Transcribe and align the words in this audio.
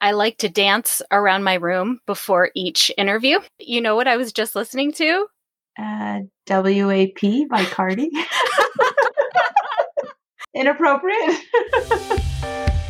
I 0.00 0.12
like 0.12 0.38
to 0.38 0.48
dance 0.48 1.02
around 1.10 1.42
my 1.42 1.54
room 1.54 2.00
before 2.06 2.50
each 2.54 2.90
interview. 2.96 3.40
You 3.58 3.80
know 3.80 3.96
what 3.96 4.08
I 4.08 4.16
was 4.16 4.32
just 4.32 4.54
listening 4.54 4.92
to? 4.92 5.26
Uh, 5.78 6.20
WAP 6.48 7.48
by 7.48 7.64
Cardi. 7.64 8.10
Inappropriate. 10.54 11.40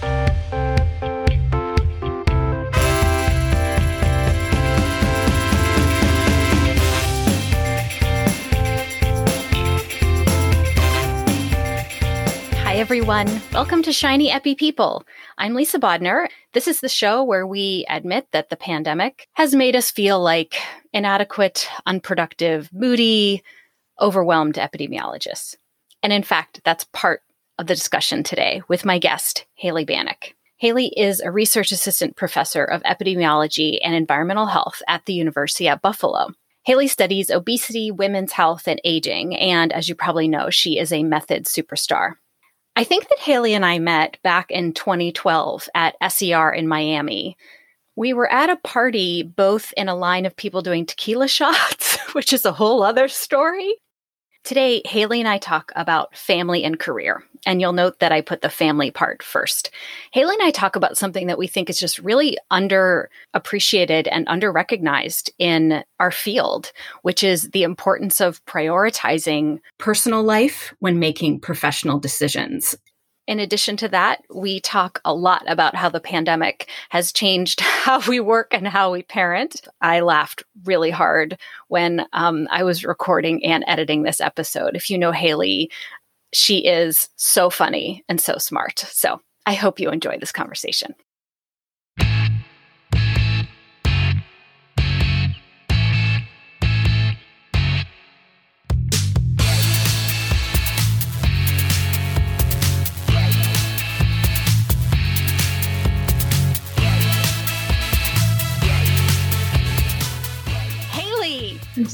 everyone. 12.79 13.29
Welcome 13.53 13.83
to 13.83 13.93
Shiny 13.93 14.31
Epi 14.31 14.55
People. 14.55 15.03
I'm 15.37 15.55
Lisa 15.55 15.81
Bodnar. 15.81 16.29
This 16.53 16.69
is 16.69 16.79
the 16.79 16.89
show 16.89 17.25
where 17.25 17.45
we 17.45 17.85
admit 17.91 18.29
that 18.31 18.51
the 18.51 18.57
pandemic 18.57 19.27
has 19.33 19.53
made 19.53 19.75
us 19.75 19.91
feel 19.91 20.21
like 20.21 20.55
inadequate, 20.93 21.69
unproductive, 21.87 22.73
moody, 22.73 23.43
overwhelmed 24.01 24.55
epidemiologists. 24.55 25.57
And 26.05 26.13
in 26.13 26.23
fact, 26.23 26.61
that's 26.65 26.85
part 26.93 27.23
of 27.59 27.67
the 27.67 27.75
discussion 27.75 28.23
today 28.23 28.63
with 28.69 28.85
my 28.85 29.01
guest, 29.01 29.45
Haley 29.55 29.85
Banack. 29.85 30.35
Haley 30.59 30.93
is 30.97 31.19
a 31.19 31.33
research 31.33 31.73
assistant 31.73 32.15
professor 32.15 32.63
of 32.63 32.85
epidemiology 32.85 33.81
and 33.83 33.97
environmental 33.97 34.47
health 34.47 34.83
at 34.87 35.05
the 35.05 35.15
University 35.15 35.67
at 35.67 35.83
Buffalo. 35.83 36.29
Haley 36.63 36.87
studies 36.87 37.29
obesity, 37.29 37.91
women's 37.91 38.31
health, 38.31 38.69
and 38.69 38.81
aging, 38.85 39.35
and 39.35 39.73
as 39.73 39.89
you 39.89 39.97
probably 39.97 40.29
know, 40.29 40.49
she 40.49 40.79
is 40.79 40.93
a 40.93 41.03
method 41.03 41.47
superstar. 41.47 42.13
I 42.79 42.85
think 42.85 43.09
that 43.09 43.19
Haley 43.19 43.55
and 43.55 43.67
I 43.67 43.81
met 43.81 44.19
back 44.23 44.53
in 44.53 44.73
2012 44.73 45.69
at 45.75 45.97
SER 46.13 46.51
in 46.53 46.69
Miami. 46.69 47.37
We 47.97 48.13
were 48.13 48.31
at 48.31 48.51
a 48.51 48.57
party, 48.63 49.25
both 49.25 49.75
in 49.77 49.89
a 49.89 49.97
line 49.97 50.27
of 50.27 50.37
people 50.37 50.63
doing 50.63 50.87
tequila 50.87 51.27
shots, 51.39 51.99
which 52.15 52.33
is 52.33 52.45
a 52.45 52.53
whole 52.53 52.85
other 52.85 53.09
story, 53.09 53.75
Today, 54.49 54.81
Haley 54.87 55.21
and 55.21 55.29
I 55.29 55.37
talk 55.37 55.73
about 55.77 56.17
family 56.17 56.65
and 56.65 56.79
career. 56.79 57.23
And 57.45 57.61
you'll 57.61 57.75
note 57.75 57.99
that 57.99 58.13
I 58.13 58.23
put 58.23 58.41
the 58.41 58.49
family 58.49 58.91
part 58.91 59.23
first. 59.23 59.71
Haley 60.11 60.37
and 60.37 60.43
I 60.43 60.51
talk 60.51 60.75
about 60.75 60.97
something 60.97 61.27
that 61.27 61.37
we 61.37 61.47
think 61.47 61.69
is 61.69 61.79
just 61.79 61.99
really 61.99 62.39
underappreciated 62.51 64.09
and 64.11 64.27
underrecognized 64.27 65.29
in 65.39 65.85
our 66.01 66.11
field, 66.11 66.73
which 67.03 67.23
is 67.23 67.51
the 67.51 67.63
importance 67.63 68.23
of 68.23 68.43
prioritizing 68.47 69.61
personal 69.77 70.23
life 70.23 70.73
when 70.79 70.99
making 70.99 71.41
professional 71.41 71.99
decisions. 71.99 72.75
In 73.29 73.41
addition 73.41 73.77
to 73.77 73.89
that, 73.89 74.23
we 74.35 74.59
talk 74.59 75.03
a 75.05 75.13
lot 75.13 75.45
about 75.47 75.77
how 75.77 75.91
the 75.91 76.01
pandemic 76.01 76.67
has 76.89 77.13
changed 77.13 77.61
how 77.61 78.01
we 78.09 78.21
work 78.21 78.55
and 78.55 78.67
how 78.67 78.91
we 78.91 79.03
parent. 79.03 79.69
I 79.83 80.01
laughed 80.01 80.43
really 80.65 80.91
hard 80.91 81.39
when 81.69 82.07
um, 82.15 82.49
I 82.51 82.65
was 82.65 82.87
recording 82.87 83.45
and 83.45 83.63
editing 83.67 84.03
this 84.03 84.23
episode. 84.23 84.75
If 84.75 84.89
you 84.89 84.97
know 84.97 85.13
Haley, 85.13 85.71
she 86.33 86.67
is 86.67 87.11
so 87.17 87.51
funny 87.51 88.03
and 88.09 88.19
so 88.19 88.39
smart. 88.39 88.79
So 88.79 89.21
I 89.45 89.53
hope 89.53 89.79
you 89.79 89.91
enjoy 89.91 90.17
this 90.19 90.33
conversation. 90.33 90.95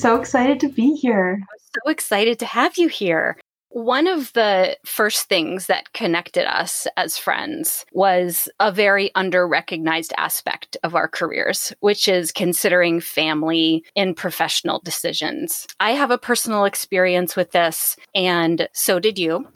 So 0.05 0.21
excited 0.21 0.61
to 0.61 0.69
be 0.69 0.95
here. 0.97 1.39
I'm 1.41 1.81
so 1.83 1.91
excited 1.91 2.39
to 2.41 2.47
have 2.47 2.77
you 2.77 2.89
here. 2.89 3.39
One 3.71 4.07
of 4.07 4.35
the 4.35 4.77
first 4.85 5.31
things 5.31 5.67
that 5.67 5.95
connected 5.95 6.47
us 6.47 6.87
as 6.99 7.17
friends 7.17 7.87
was 7.93 8.47
a 8.61 8.71
very 8.71 9.11
under 9.15 9.49
recognized 9.49 10.13
aspect 10.19 10.77
of 10.83 10.95
our 10.95 11.09
careers, 11.09 11.73
which 11.81 12.07
is 12.07 12.33
considering 12.33 13.01
family 13.01 13.83
in 13.95 14.15
professional 14.15 14.83
decisions. 14.85 15.67
I 15.81 15.93
have 15.93 16.11
a 16.11 16.19
personal 16.19 16.67
experience 16.67 17.35
with 17.35 17.53
this, 17.53 17.97
and 18.15 18.69
so 18.75 19.01
did 19.01 19.19
you. 19.19 19.49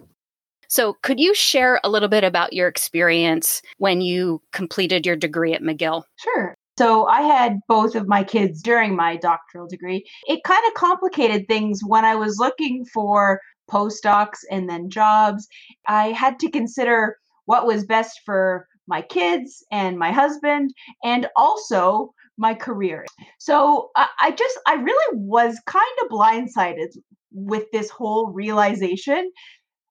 So, 0.71 0.97
could 1.03 1.21
you 1.21 1.35
share 1.35 1.79
a 1.85 1.91
little 1.91 2.09
bit 2.09 2.25
about 2.25 2.55
your 2.55 2.69
experience 2.69 3.61
when 3.77 4.01
you 4.01 4.41
completed 4.53 5.05
your 5.05 5.17
degree 5.17 5.53
at 5.53 5.63
McGill? 5.63 6.05
Sure. 6.17 6.55
So 6.79 7.07
I 7.07 7.23
had 7.23 7.59
both 7.67 7.97
of 7.97 8.07
my 8.07 8.23
kids 8.23 8.63
during 8.63 8.95
my 8.95 9.17
doctoral 9.17 9.67
degree. 9.67 10.09
It 10.29 10.45
kind 10.45 10.65
of 10.69 10.75
complicated 10.75 11.49
things 11.49 11.81
when 11.85 12.05
I 12.05 12.15
was 12.15 12.39
looking 12.39 12.85
for 12.95 13.41
postdocs 13.69 14.45
and 14.49 14.71
then 14.71 14.89
jobs. 14.89 15.49
I 15.89 16.13
had 16.13 16.39
to 16.39 16.49
consider 16.49 17.17
what 17.47 17.67
was 17.67 17.85
best 17.85 18.21
for 18.25 18.69
my 18.87 19.03
kids 19.03 19.65
and 19.73 19.99
my 19.99 20.13
husband 20.13 20.73
and 21.03 21.27
also 21.35 22.15
my 22.37 22.55
career. 22.55 23.05
So 23.41 23.91
I 23.97 24.31
just, 24.31 24.61
I 24.69 24.75
really 24.75 25.19
was 25.19 25.59
kind 25.67 25.99
of 26.05 26.11
blindsided 26.11 26.97
with 27.33 27.65
this 27.73 27.91
whole 27.91 28.29
realization 28.33 29.33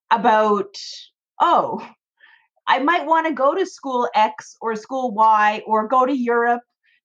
about, 0.10 0.74
oh, 1.42 1.86
I 2.66 2.80
might 2.80 3.06
want 3.06 3.28
to 3.28 3.34
go 3.34 3.54
to 3.54 3.66
school 3.66 4.08
X 4.16 4.56
or 4.62 4.78
school 4.78 5.14
Y 5.14 5.64
or 5.68 5.90
go 5.90 6.06
to 6.06 6.18
Europe 6.18 6.62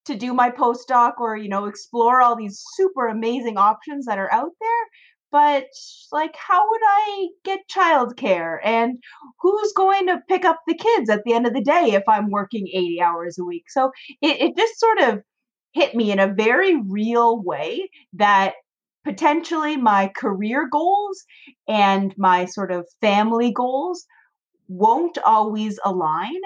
to 0.07 0.17
do 0.17 0.35
my 0.35 0.51
postdoc 0.51 1.13
or 1.19 1.37
you 1.37 1.49
know 1.49 1.67
explore 1.67 2.21
all 2.21 2.37
these 2.37 2.63
super 2.75 3.07
amazing 3.07 3.57
options 3.57 4.07
that 4.07 4.19
are 4.19 4.33
out 4.33 4.53
there 4.61 4.87
but 5.33 5.65
like 6.13 6.37
how 6.37 6.69
would 6.71 6.81
i 6.85 7.29
get 7.43 7.61
childcare? 7.69 8.59
And 8.63 9.03
who's 9.41 9.73
going 9.73 10.07
to 10.07 10.21
pick 10.29 10.45
up 10.45 10.61
the 10.67 10.77
kids 10.77 11.09
at 11.11 11.23
the 11.25 11.33
end 11.33 11.47
of 11.47 11.55
the 11.55 11.65
day 11.65 11.93
if 11.93 12.05
i'm 12.07 12.31
working 12.31 12.69
80 12.69 13.01
hours 13.01 13.39
a 13.39 13.45
week? 13.45 13.65
So 13.69 13.91
it, 14.21 14.41
it 14.41 14.57
just 14.57 14.79
sort 14.79 15.01
of 15.01 15.23
hit 15.73 15.95
me 15.95 16.13
in 16.13 16.21
a 16.21 16.33
very 16.33 16.77
real 16.77 17.43
way 17.43 17.89
that 18.13 18.53
potentially 19.05 19.77
my 19.77 20.13
career 20.15 20.69
goals 20.71 21.25
and 21.67 22.15
my 22.19 22.45
sort 22.45 22.71
of 22.71 22.87
family 23.01 23.53
goals 23.53 24.05
won't 24.69 25.19
always 25.19 25.79
align 25.85 26.41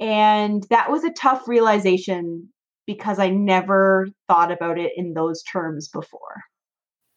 and 0.00 0.64
that 0.70 0.90
was 0.90 1.04
a 1.04 1.12
tough 1.12 1.46
realization 1.46 2.48
because 2.86 3.18
I 3.18 3.30
never 3.30 4.08
thought 4.28 4.52
about 4.52 4.78
it 4.78 4.92
in 4.96 5.14
those 5.14 5.42
terms 5.42 5.88
before. 5.88 6.42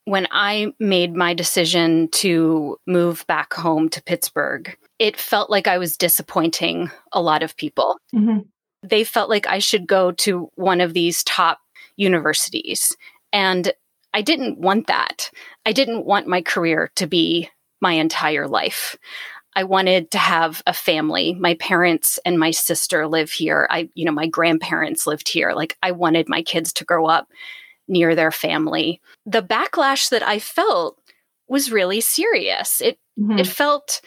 When 0.06 0.28
I 0.32 0.74
made 0.80 1.16
my 1.16 1.34
decision 1.34 2.08
to 2.14 2.78
move 2.88 3.26
back 3.28 3.54
home 3.54 3.90
to 3.90 4.02
Pittsburgh, 4.02 4.78
it 5.00 5.18
felt 5.18 5.50
like 5.50 5.68
I 5.68 5.78
was 5.78 5.98
disappointing 5.98 6.90
a 7.12 7.22
lot 7.22 7.44
of 7.44 7.58
people. 7.58 7.98
Mm-hmm. 8.16 8.40
They 8.88 9.04
felt 9.04 9.30
like 9.30 9.48
I 9.48 9.60
should 9.60 9.86
go 9.86 10.12
to 10.14 10.50
one 10.56 10.80
of 10.80 10.94
these 10.94 11.24
top 11.24 11.60
universities. 11.98 12.96
And 13.34 13.72
I 14.14 14.22
didn't 14.22 14.60
want 14.60 14.88
that. 14.88 15.30
I 15.66 15.74
didn't 15.74 16.06
want 16.06 16.28
my 16.28 16.42
career 16.42 16.90
to 16.96 17.06
be 17.06 17.50
my 17.82 17.94
entire 17.94 18.48
life. 18.48 18.96
I 19.58 19.64
wanted 19.64 20.12
to 20.12 20.20
have 20.20 20.62
a 20.68 20.74
family. 20.74 21.34
My 21.34 21.56
parents 21.56 22.20
and 22.24 22.38
my 22.38 22.52
sister 22.52 23.08
live 23.08 23.32
here. 23.32 23.68
I, 23.72 23.90
you 23.96 24.06
know, 24.06 24.12
my 24.12 24.28
grandparents 24.28 25.08
lived 25.08 25.28
here. 25.28 25.54
Like 25.54 25.76
I 25.82 25.94
wanted 25.94 26.30
my 26.30 26.44
kids 26.44 26.72
to 26.74 26.86
grow 26.86 27.08
up 27.08 27.28
near 27.88 28.14
their 28.14 28.30
family. 28.30 29.02
The 29.26 29.42
backlash 29.42 30.12
that 30.12 30.22
I 30.22 30.38
felt 30.38 31.00
was 31.48 31.72
really 31.72 32.02
serious. 32.02 32.82
It 32.82 33.00
mm-hmm. 33.20 33.40
it 33.40 33.48
felt 33.48 34.02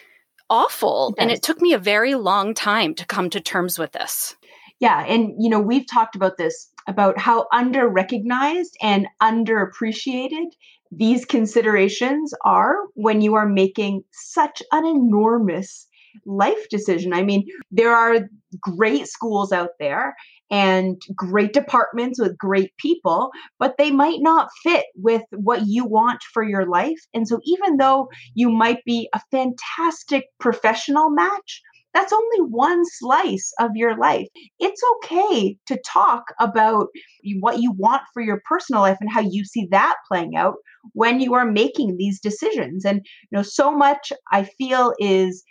awful 0.49 1.09
it 1.17 1.21
and 1.21 1.29
it 1.29 1.43
took 1.43 1.59
me 1.59 1.73
a 1.73 1.77
very 1.79 2.15
long 2.15 2.53
time 2.53 2.95
to 2.95 3.05
come 3.05 3.29
to 3.31 3.41
terms 3.41 3.77
with 3.77 3.91
this. 3.91 4.37
Yeah, 4.79 5.03
and 5.05 5.33
you 5.37 5.49
know, 5.49 5.59
we've 5.59 5.85
talked 5.85 6.15
about 6.15 6.37
this 6.37 6.69
about 6.87 7.17
how 7.17 7.47
under 7.51 7.89
recognized 7.89 8.77
and 8.81 9.05
underappreciated 9.21 10.45
these 10.91 11.25
considerations 11.25 12.33
are 12.43 12.75
when 12.95 13.21
you 13.21 13.35
are 13.35 13.47
making 13.47 14.03
such 14.11 14.61
an 14.71 14.85
enormous 14.85 15.87
life 16.25 16.67
decision. 16.69 17.13
I 17.13 17.23
mean, 17.23 17.45
there 17.71 17.95
are 17.95 18.27
great 18.59 19.07
schools 19.07 19.51
out 19.51 19.71
there 19.79 20.15
and 20.49 21.01
great 21.15 21.53
departments 21.53 22.19
with 22.19 22.37
great 22.37 22.75
people, 22.77 23.31
but 23.57 23.77
they 23.77 23.91
might 23.91 24.19
not 24.19 24.49
fit 24.61 24.85
with 24.95 25.23
what 25.31 25.65
you 25.65 25.85
want 25.85 26.21
for 26.33 26.43
your 26.43 26.65
life. 26.65 26.99
And 27.13 27.27
so, 27.27 27.39
even 27.45 27.77
though 27.77 28.09
you 28.33 28.49
might 28.49 28.83
be 28.85 29.07
a 29.13 29.21
fantastic 29.31 30.25
professional 30.39 31.09
match, 31.09 31.61
that's 31.93 32.13
only 32.13 32.49
one 32.49 32.83
slice 32.85 33.51
of 33.59 33.71
your 33.75 33.97
life. 33.97 34.27
It's 34.59 34.81
okay 34.95 35.57
to 35.67 35.81
talk 35.85 36.23
about 36.39 36.87
what 37.39 37.59
you 37.59 37.71
want 37.71 38.03
for 38.13 38.21
your 38.21 38.41
personal 38.47 38.81
life 38.81 38.97
and 39.01 39.11
how 39.11 39.21
you 39.21 39.43
see 39.43 39.67
that 39.71 39.95
playing 40.07 40.35
out 40.35 40.55
when 40.93 41.19
you 41.19 41.33
are 41.33 41.45
making 41.45 41.97
these 41.97 42.19
decisions. 42.19 42.85
And 42.85 43.01
you 43.29 43.37
know, 43.37 43.43
so 43.43 43.71
much 43.71 44.11
I 44.31 44.43
feel 44.43 44.93
is 44.99 45.43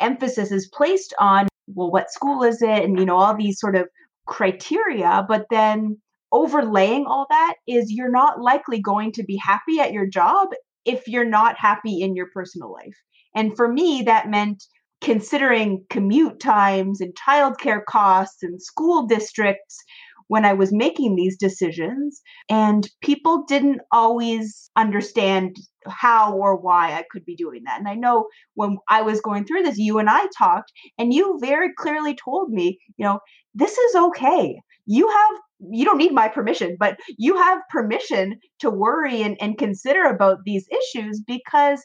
emphasis 0.00 0.52
is 0.52 0.70
placed 0.72 1.14
on 1.18 1.48
well, 1.74 1.90
what 1.90 2.12
school 2.12 2.44
is 2.44 2.62
it? 2.62 2.84
And 2.84 2.98
you 2.98 3.04
know, 3.04 3.16
all 3.16 3.36
these 3.36 3.58
sort 3.58 3.76
of 3.76 3.88
criteria, 4.26 5.24
but 5.28 5.46
then 5.50 6.00
overlaying 6.32 7.06
all 7.06 7.26
that 7.30 7.54
is 7.66 7.90
you're 7.90 8.10
not 8.10 8.40
likely 8.40 8.80
going 8.80 9.12
to 9.12 9.24
be 9.24 9.36
happy 9.36 9.80
at 9.80 9.92
your 9.92 10.06
job 10.06 10.48
if 10.84 11.08
you're 11.08 11.24
not 11.24 11.58
happy 11.58 12.00
in 12.00 12.14
your 12.14 12.28
personal 12.32 12.72
life. 12.72 12.96
And 13.34 13.56
for 13.56 13.70
me, 13.70 14.02
that 14.02 14.28
meant 14.28 14.64
considering 15.06 15.84
commute 15.88 16.40
times 16.40 17.00
and 17.00 17.14
childcare 17.14 17.84
costs 17.88 18.42
and 18.42 18.60
school 18.60 19.06
districts 19.06 19.78
when 20.26 20.44
I 20.44 20.52
was 20.52 20.72
making 20.72 21.14
these 21.14 21.38
decisions. 21.38 22.20
And 22.50 22.90
people 23.02 23.44
didn't 23.46 23.82
always 23.92 24.68
understand 24.74 25.58
how 25.86 26.36
or 26.36 26.56
why 26.56 26.92
I 26.92 27.04
could 27.08 27.24
be 27.24 27.36
doing 27.36 27.62
that. 27.66 27.78
And 27.78 27.86
I 27.86 27.94
know 27.94 28.26
when 28.54 28.78
I 28.88 29.02
was 29.02 29.20
going 29.20 29.44
through 29.44 29.62
this, 29.62 29.78
you 29.78 30.00
and 30.00 30.10
I 30.10 30.26
talked, 30.36 30.72
and 30.98 31.14
you 31.14 31.38
very 31.40 31.72
clearly 31.72 32.16
told 32.16 32.50
me, 32.50 32.76
you 32.96 33.04
know, 33.04 33.20
this 33.54 33.78
is 33.78 33.94
okay. 33.94 34.60
You 34.86 35.08
have 35.08 35.40
you 35.70 35.84
don't 35.84 35.98
need 35.98 36.12
my 36.12 36.28
permission, 36.28 36.76
but 36.78 36.98
you 37.16 37.36
have 37.36 37.60
permission 37.70 38.40
to 38.58 38.70
worry 38.70 39.22
and, 39.22 39.36
and 39.40 39.56
consider 39.56 40.02
about 40.02 40.38
these 40.44 40.66
issues 40.68 41.22
because 41.26 41.80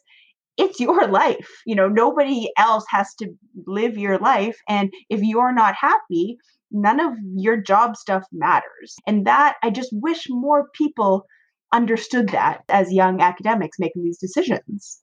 it's 0.57 0.79
your 0.79 1.07
life. 1.07 1.49
You 1.65 1.75
know, 1.75 1.87
nobody 1.87 2.49
else 2.57 2.85
has 2.89 3.13
to 3.15 3.27
live 3.65 3.97
your 3.97 4.17
life. 4.17 4.57
And 4.67 4.91
if 5.09 5.21
you're 5.21 5.53
not 5.53 5.75
happy, 5.75 6.37
none 6.71 6.99
of 6.99 7.13
your 7.35 7.57
job 7.57 7.95
stuff 7.95 8.23
matters. 8.31 8.95
And 9.07 9.25
that 9.25 9.57
I 9.63 9.69
just 9.69 9.89
wish 9.93 10.27
more 10.29 10.69
people 10.73 11.25
understood 11.73 12.29
that 12.29 12.61
as 12.69 12.91
young 12.91 13.21
academics 13.21 13.79
making 13.79 14.03
these 14.03 14.17
decisions. 14.17 15.01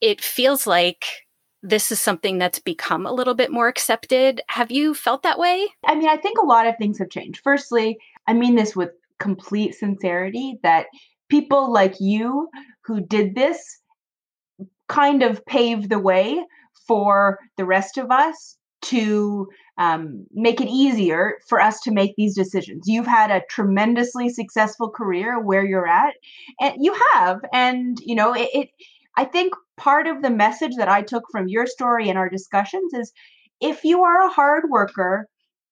It 0.00 0.20
feels 0.20 0.66
like 0.66 1.04
this 1.62 1.90
is 1.90 2.00
something 2.00 2.38
that's 2.38 2.60
become 2.60 3.06
a 3.06 3.12
little 3.12 3.34
bit 3.34 3.50
more 3.50 3.66
accepted. 3.66 4.40
Have 4.48 4.70
you 4.70 4.94
felt 4.94 5.22
that 5.22 5.38
way? 5.38 5.66
I 5.84 5.96
mean, 5.96 6.08
I 6.08 6.16
think 6.16 6.38
a 6.38 6.46
lot 6.46 6.66
of 6.66 6.76
things 6.78 6.98
have 6.98 7.10
changed. 7.10 7.40
Firstly, 7.42 7.98
I 8.26 8.34
mean 8.34 8.54
this 8.54 8.76
with 8.76 8.90
complete 9.18 9.74
sincerity 9.74 10.58
that 10.62 10.86
people 11.28 11.72
like 11.72 11.94
you 11.98 12.48
who 12.84 13.00
did 13.00 13.34
this 13.34 13.58
kind 14.88 15.22
of 15.22 15.44
paved 15.46 15.90
the 15.90 15.98
way 15.98 16.44
for 16.86 17.38
the 17.56 17.64
rest 17.64 17.98
of 17.98 18.10
us 18.10 18.56
to 18.82 19.48
um, 19.78 20.26
make 20.32 20.60
it 20.60 20.68
easier 20.68 21.34
for 21.48 21.60
us 21.60 21.80
to 21.80 21.90
make 21.90 22.14
these 22.16 22.34
decisions. 22.34 22.84
You've 22.86 23.06
had 23.06 23.30
a 23.30 23.42
tremendously 23.50 24.28
successful 24.28 24.90
career 24.90 25.40
where 25.40 25.64
you're 25.64 25.88
at, 25.88 26.14
and 26.60 26.74
you 26.78 26.94
have, 27.12 27.40
and 27.52 27.98
you 28.00 28.14
know 28.14 28.32
it, 28.32 28.48
it. 28.52 28.68
I 29.16 29.24
think 29.24 29.54
part 29.76 30.06
of 30.06 30.22
the 30.22 30.30
message 30.30 30.76
that 30.76 30.88
I 30.88 31.02
took 31.02 31.24
from 31.30 31.48
your 31.48 31.66
story 31.66 32.08
and 32.08 32.18
our 32.18 32.28
discussions 32.28 32.92
is, 32.94 33.12
if 33.60 33.82
you 33.84 34.02
are 34.02 34.26
a 34.26 34.30
hard 34.30 34.64
worker, 34.70 35.26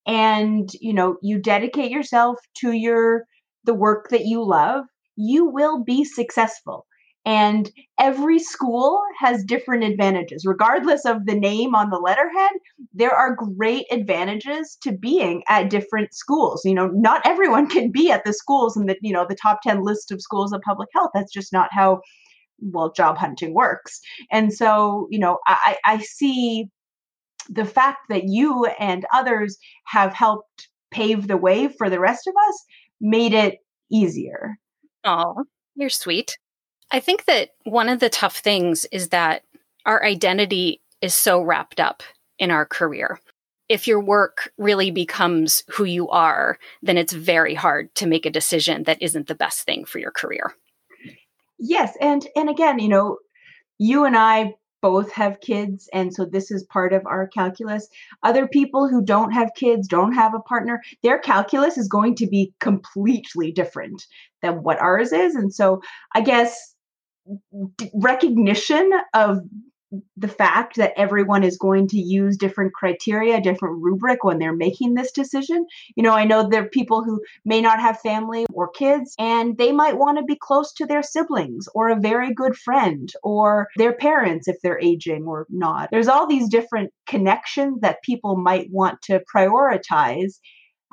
and 0.07 0.71
you 0.81 0.93
know 0.93 1.17
you 1.23 1.39
dedicate 1.39 1.91
yourself 1.91 2.39
to 2.57 2.73
your 2.73 3.25
the 3.65 3.75
work 3.75 4.09
that 4.11 4.27
you 4.27 4.45
love, 4.45 4.85
you 5.17 5.47
will 5.47 5.83
be 5.83 6.05
successful. 6.05 6.87
And 7.27 7.71
every 7.99 8.39
school 8.39 9.01
has 9.19 9.45
different 9.45 9.85
advantages. 9.85 10.45
Regardless 10.45 11.07
of 11.07 11.25
the 11.25 11.35
name 11.35 11.75
on 11.75 11.91
the 11.91 11.99
letterhead, 11.99 12.53
there 12.93 13.15
are 13.15 13.35
great 13.35 13.87
advantages 13.91 14.77
to 14.83 14.93
being 14.93 15.43
at 15.49 15.71
different 15.71 16.13
schools. 16.15 16.63
You 16.65 16.75
know, 16.75 16.89
not 16.89 17.23
everyone 17.25 17.67
can 17.71 17.91
be 17.91 18.11
at 18.11 18.25
the 18.25 18.33
schools 18.33 18.77
in 18.77 18.87
the, 18.87 18.97
you 19.01 19.13
know, 19.13 19.27
the 19.27 19.37
top 19.37 19.63
10 19.63 19.83
list 19.83 20.11
of 20.11 20.21
schools 20.21 20.53
of 20.53 20.61
public 20.63 20.89
health. 20.95 21.11
That's 21.15 21.33
just 21.33 21.53
not 21.53 21.71
how 21.73 22.01
well 22.61 22.93
job 22.93 23.17
hunting 23.17 23.55
works. 23.55 24.01
And 24.31 24.53
so, 24.53 25.09
you 25.11 25.19
know, 25.19 25.39
I, 25.47 25.77
I 25.85 25.99
see 25.99 26.69
the 27.49 27.65
fact 27.65 28.09
that 28.09 28.25
you 28.25 28.67
and 28.79 29.07
others 29.13 29.59
have 29.87 30.13
helped 30.13 30.69
pave 30.91 31.27
the 31.27 31.37
way 31.37 31.69
for 31.69 31.91
the 31.91 32.01
rest 32.01 32.27
of 32.27 32.35
us 32.49 32.65
made 33.01 33.35
it 33.35 33.59
easier. 33.91 34.57
Oh, 35.05 35.45
you're 35.75 35.91
sweet. 35.91 36.37
I 36.95 37.01
think 37.01 37.25
that 37.25 37.49
one 37.65 37.89
of 37.89 37.99
the 37.99 38.09
tough 38.09 38.37
things 38.37 38.85
is 38.93 39.09
that 39.09 39.43
our 39.85 40.05
identity 40.05 40.81
is 41.03 41.13
so 41.13 41.43
wrapped 41.43 41.81
up 41.81 42.05
in 42.39 42.53
our 42.53 42.65
career. 42.65 43.19
If 43.69 43.89
your 43.89 43.99
work 43.99 44.53
really 44.59 44.93
becomes 44.93 45.65
who 45.71 45.83
you 45.83 46.09
are, 46.11 46.57
then 46.83 46.97
it's 46.97 47.13
very 47.13 47.57
hard 47.57 47.93
to 47.97 48.07
make 48.07 48.27
a 48.27 48.31
decision 48.31 48.85
that 48.85 49.03
isn't 49.03 49.27
the 49.27 49.35
best 49.35 49.63
thing 49.63 49.85
for 49.85 49.99
your 49.99 50.13
career. 50.13 50.55
Yes, 51.59 51.97
and 52.01 52.29
and 52.37 52.49
again, 52.49 52.79
you 52.79 52.89
know, 52.89 53.19
you 53.77 54.05
and 54.05 54.17
I 54.17 54.55
both 54.81 55.11
have 55.15 55.41
kids 55.41 55.89
and 55.93 56.15
so 56.15 56.25
this 56.25 56.53
is 56.53 56.63
part 56.63 56.93
of 56.93 57.05
our 57.07 57.27
calculus. 57.27 57.89
Other 58.23 58.47
people 58.47 58.87
who 58.87 59.05
don't 59.05 59.33
have 59.33 59.51
kids, 59.57 59.89
don't 59.89 60.13
have 60.13 60.33
a 60.33 60.41
partner, 60.41 60.81
their 61.03 61.19
calculus 61.19 61.77
is 61.77 61.89
going 61.89 62.15
to 62.17 62.29
be 62.29 62.53
completely 62.61 63.51
different 63.51 64.07
than 64.43 64.63
what 64.63 64.79
ours 64.79 65.11
is 65.11 65.35
and 65.35 65.53
so 65.53 65.81
I 66.15 66.21
guess 66.21 66.74
recognition 67.95 68.91
of 69.15 69.39
the 70.17 70.29
fact 70.29 70.77
that 70.77 70.93
everyone 70.97 71.45
is 71.45 71.57
going 71.57 71.89
to 71.89 71.99
use 71.99 72.37
different 72.37 72.73
criteria, 72.73 73.41
different 73.41 73.83
rubric 73.83 74.25
when 74.25 74.39
they're 74.39 74.55
making 74.55 74.95
this 74.95 75.13
decision. 75.13 75.67
You 75.97 76.03
know, 76.03 76.13
I 76.13 76.25
know 76.25 76.49
there 76.49 76.65
are 76.65 76.69
people 76.69 77.05
who 77.05 77.21
may 77.45 77.61
not 77.61 77.81
have 77.81 78.01
family 78.01 78.47
or 78.53 78.69
kids, 78.69 79.15
and 79.19 79.57
they 79.57 79.73
might 79.73 79.99
want 79.99 80.19
to 80.19 80.25
be 80.25 80.37
close 80.41 80.73
to 80.75 80.87
their 80.87 81.03
siblings 81.03 81.69
or 81.75 81.91
a 81.91 82.01
very 82.01 82.35
good 82.35 82.57
friend 82.57 83.09
or 83.23 83.69
their 83.77 83.93
parents 83.93 84.49
if 84.49 84.57
they're 84.63 84.81
aging 84.81 85.25
or 85.27 85.47
not. 85.49 85.91
There's 85.91 86.09
all 86.09 86.27
these 86.27 86.49
different 86.49 86.91
connections 87.07 87.81
that 87.81 88.03
people 88.03 88.37
might 88.37 88.69
want 88.71 89.01
to 89.03 89.23
prioritize 89.33 90.39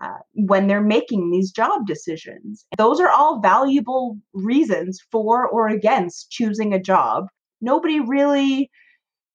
uh, 0.02 0.18
when 0.34 0.68
they're 0.68 0.82
making 0.82 1.30
these 1.30 1.52
job 1.52 1.86
decisions. 1.86 2.66
Those 2.78 3.00
are 3.00 3.10
all 3.10 3.40
valuable 3.40 4.18
reasons 4.34 5.00
for 5.12 5.48
or 5.48 5.68
against 5.68 6.32
choosing 6.32 6.74
a 6.74 6.82
job. 6.82 7.26
Nobody 7.62 8.00
really, 8.00 8.72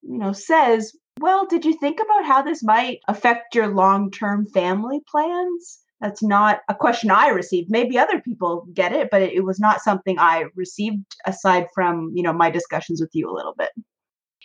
you 0.02 0.18
know, 0.18 0.32
says, 0.32 0.92
well, 1.20 1.46
did 1.46 1.64
you 1.64 1.74
think 1.78 2.00
about 2.00 2.26
how 2.26 2.42
this 2.42 2.62
might 2.62 2.98
affect 3.08 3.54
your 3.54 3.68
long 3.68 4.10
term 4.10 4.46
family 4.46 5.00
plans? 5.10 5.78
That's 6.00 6.22
not 6.22 6.60
a 6.68 6.74
question 6.74 7.10
I 7.10 7.28
received. 7.28 7.70
Maybe 7.70 7.98
other 7.98 8.20
people 8.20 8.66
get 8.74 8.92
it, 8.92 9.08
but 9.10 9.22
it 9.22 9.44
was 9.44 9.58
not 9.58 9.80
something 9.80 10.18
I 10.18 10.44
received 10.54 11.04
aside 11.26 11.66
from, 11.74 12.12
you 12.14 12.22
know, 12.22 12.34
my 12.34 12.50
discussions 12.50 13.00
with 13.00 13.10
you 13.14 13.30
a 13.30 13.34
little 13.34 13.54
bit. 13.56 13.70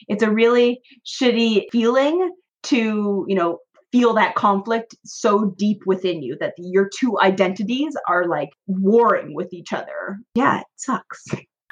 It's 0.08 0.24
a 0.24 0.32
really 0.32 0.82
shitty 1.06 1.66
feeling 1.72 2.32
to, 2.64 3.26
you 3.28 3.36
know, 3.36 3.58
feel 3.92 4.14
that 4.14 4.36
conflict 4.36 4.96
so 5.04 5.54
deep 5.58 5.82
within 5.86 6.22
you 6.22 6.38
that 6.40 6.54
your 6.58 6.90
two 6.98 7.20
identities 7.20 7.96
are 8.08 8.28
like 8.28 8.50
warring 8.68 9.36
with 9.36 9.54
each 9.54 9.74
other. 9.74 10.20
Yeah, 10.36 10.62
it 10.62 10.68
sucks. 10.78 11.26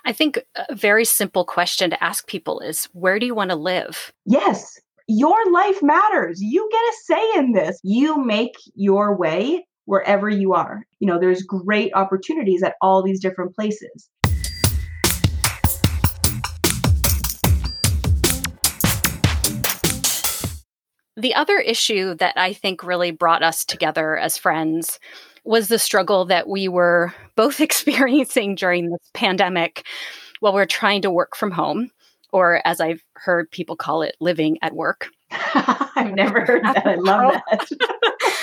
I 0.06 0.14
think 0.14 0.40
a 0.56 0.76
very 0.76 1.06
simple 1.06 1.46
question 1.46 1.90
to 1.90 2.04
ask 2.04 2.28
people 2.28 2.60
is 2.62 2.86
where 2.94 3.20
do 3.20 3.26
you 3.26 3.36
want 3.36 3.52
to 3.52 3.56
live? 3.56 4.12
Yes, 4.26 4.80
your 5.08 5.38
life 5.52 5.82
matters. 5.82 6.42
You 6.42 6.68
get 6.72 6.78
a 6.78 6.94
say 7.04 7.40
in 7.40 7.52
this. 7.54 7.80
You 7.84 8.24
make 8.24 8.56
your 8.76 9.18
way 9.18 9.66
wherever 9.86 10.30
you 10.30 10.54
are. 10.54 10.86
You 11.00 11.08
know, 11.08 11.20
there's 11.20 11.42
great 11.42 11.92
opportunities 11.96 12.64
at 12.64 12.76
all 12.82 13.02
these 13.02 13.20
different 13.20 13.56
places. 13.56 14.10
The 21.20 21.36
other 21.36 21.58
issue 21.58 22.16
that 22.16 22.38
I 22.38 22.54
think 22.54 22.82
really 22.82 23.12
brought 23.12 23.44
us 23.44 23.66
together 23.66 24.16
as 24.16 24.38
friends 24.38 25.02
was 25.44 25.68
the 25.68 25.78
struggle 25.78 26.24
that 26.26 26.48
we 26.48 26.70
were 26.70 27.14
both 27.36 27.60
experiencing 27.60 28.56
during 28.56 28.90
this 28.90 29.10
pandemic 29.14 29.86
while 30.40 30.54
we 30.54 30.62
we're 30.62 30.66
trying 30.66 31.02
to 31.02 31.12
work 31.12 31.36
from 31.36 31.52
home, 31.52 31.92
or 32.32 32.66
as 32.66 32.80
I've 32.80 33.04
heard 33.16 33.52
people 33.52 33.76
call 33.76 34.02
it, 34.02 34.16
living 34.22 34.60
at 34.62 34.74
work. 34.74 35.10
I've 35.32 36.14
never 36.14 36.46
heard 36.46 36.64
that. 36.64 36.88
I 36.88 36.96
love 36.96 37.34
oh. 37.36 37.42
that. 37.52 38.34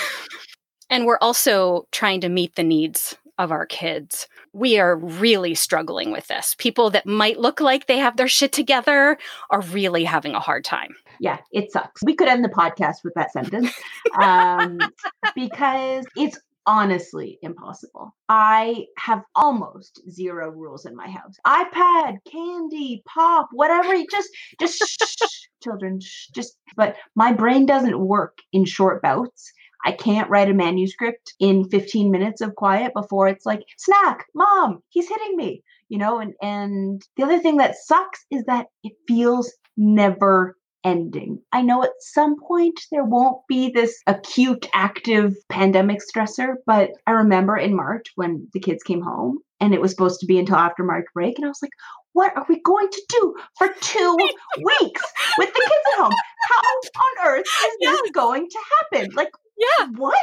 and 0.91 1.07
we're 1.07 1.17
also 1.19 1.87
trying 1.91 2.21
to 2.21 2.29
meet 2.29 2.53
the 2.53 2.63
needs 2.63 3.17
of 3.39 3.51
our 3.51 3.65
kids. 3.65 4.27
We 4.53 4.77
are 4.77 4.97
really 4.97 5.55
struggling 5.55 6.11
with 6.11 6.27
this. 6.27 6.55
People 6.59 6.91
that 6.91 7.07
might 7.07 7.39
look 7.39 7.59
like 7.59 7.87
they 7.87 7.97
have 7.97 8.17
their 8.17 8.27
shit 8.27 8.51
together 8.51 9.17
are 9.49 9.61
really 9.61 10.03
having 10.03 10.35
a 10.35 10.39
hard 10.39 10.63
time 10.63 10.95
yeah, 11.19 11.37
it 11.51 11.71
sucks. 11.71 12.03
We 12.03 12.15
could 12.15 12.27
end 12.27 12.43
the 12.43 12.49
podcast 12.49 12.97
with 13.03 13.13
that 13.15 13.31
sentence 13.31 13.73
um, 14.19 14.79
because 15.35 16.05
it's 16.15 16.39
honestly 16.67 17.39
impossible. 17.41 18.13
I 18.27 18.85
have 18.97 19.23
almost 19.35 20.01
zero 20.11 20.49
rules 20.51 20.85
in 20.85 20.95
my 20.95 21.07
house. 21.07 21.35
iPad, 21.47 22.17
candy, 22.29 23.01
pop, 23.07 23.47
whatever. 23.53 23.95
You 23.95 24.05
just, 24.11 24.29
just 24.59 24.77
shh, 24.77 25.47
children, 25.63 25.99
shh, 26.01 26.27
just. 26.35 26.57
But 26.75 26.97
my 27.15 27.31
brain 27.31 27.65
doesn't 27.65 27.97
work 27.99 28.39
in 28.51 28.65
short 28.65 29.01
bouts. 29.01 29.51
I 29.85 29.93
can't 29.93 30.29
write 30.29 30.49
a 30.49 30.53
manuscript 30.53 31.33
in 31.39 31.69
15 31.69 32.11
minutes 32.11 32.41
of 32.41 32.55
quiet 32.55 32.93
before 32.93 33.27
it's 33.29 33.45
like, 33.45 33.61
snack, 33.77 34.25
mom, 34.35 34.83
he's 34.89 35.07
hitting 35.07 35.37
me. 35.37 35.63
You 35.87 35.99
know, 35.99 36.19
and 36.19 36.33
and 36.41 37.01
the 37.15 37.23
other 37.23 37.39
thing 37.39 37.57
that 37.57 37.77
sucks 37.77 38.25
is 38.29 38.43
that 38.43 38.67
it 38.83 38.91
feels 39.07 39.53
never 39.77 40.57
ending. 40.87 41.41
I 41.51 41.61
know 41.61 41.83
at 41.83 41.91
some 41.99 42.37
point 42.39 42.79
there 42.91 43.03
won't 43.03 43.45
be 43.49 43.69
this 43.69 44.01
acute, 44.07 44.67
active 44.73 45.35
pandemic 45.49 45.99
stressor, 45.99 46.55
but 46.65 46.91
I 47.05 47.11
remember 47.11 47.57
in 47.57 47.75
March 47.75 48.07
when 48.15 48.47
the 48.53 48.61
kids 48.61 48.83
came 48.83 49.01
home 49.01 49.39
and 49.59 49.73
it 49.73 49.81
was 49.81 49.91
supposed 49.91 50.21
to 50.21 50.25
be 50.25 50.39
until 50.39 50.55
after 50.55 50.83
March 50.83 51.05
break, 51.13 51.37
and 51.37 51.45
I 51.45 51.49
was 51.49 51.61
like, 51.61 51.71
what 52.13 52.35
are 52.37 52.45
we 52.47 52.61
going 52.61 52.89
to 52.89 53.03
do 53.09 53.35
for 53.57 53.67
two 53.81 54.17
weeks 54.57 55.01
with 55.37 55.53
the 55.53 55.59
kids 55.59 55.85
at 55.93 55.99
home? 56.01 56.13
How 56.49 57.01
on 57.01 57.27
earth 57.27 57.45
is 57.45 57.77
yeah. 57.81 57.91
this 57.91 58.11
going 58.11 58.47
to 58.49 58.59
happen? 58.79 59.11
Like, 59.13 59.31
yeah, 59.57 59.87
what? 59.95 60.15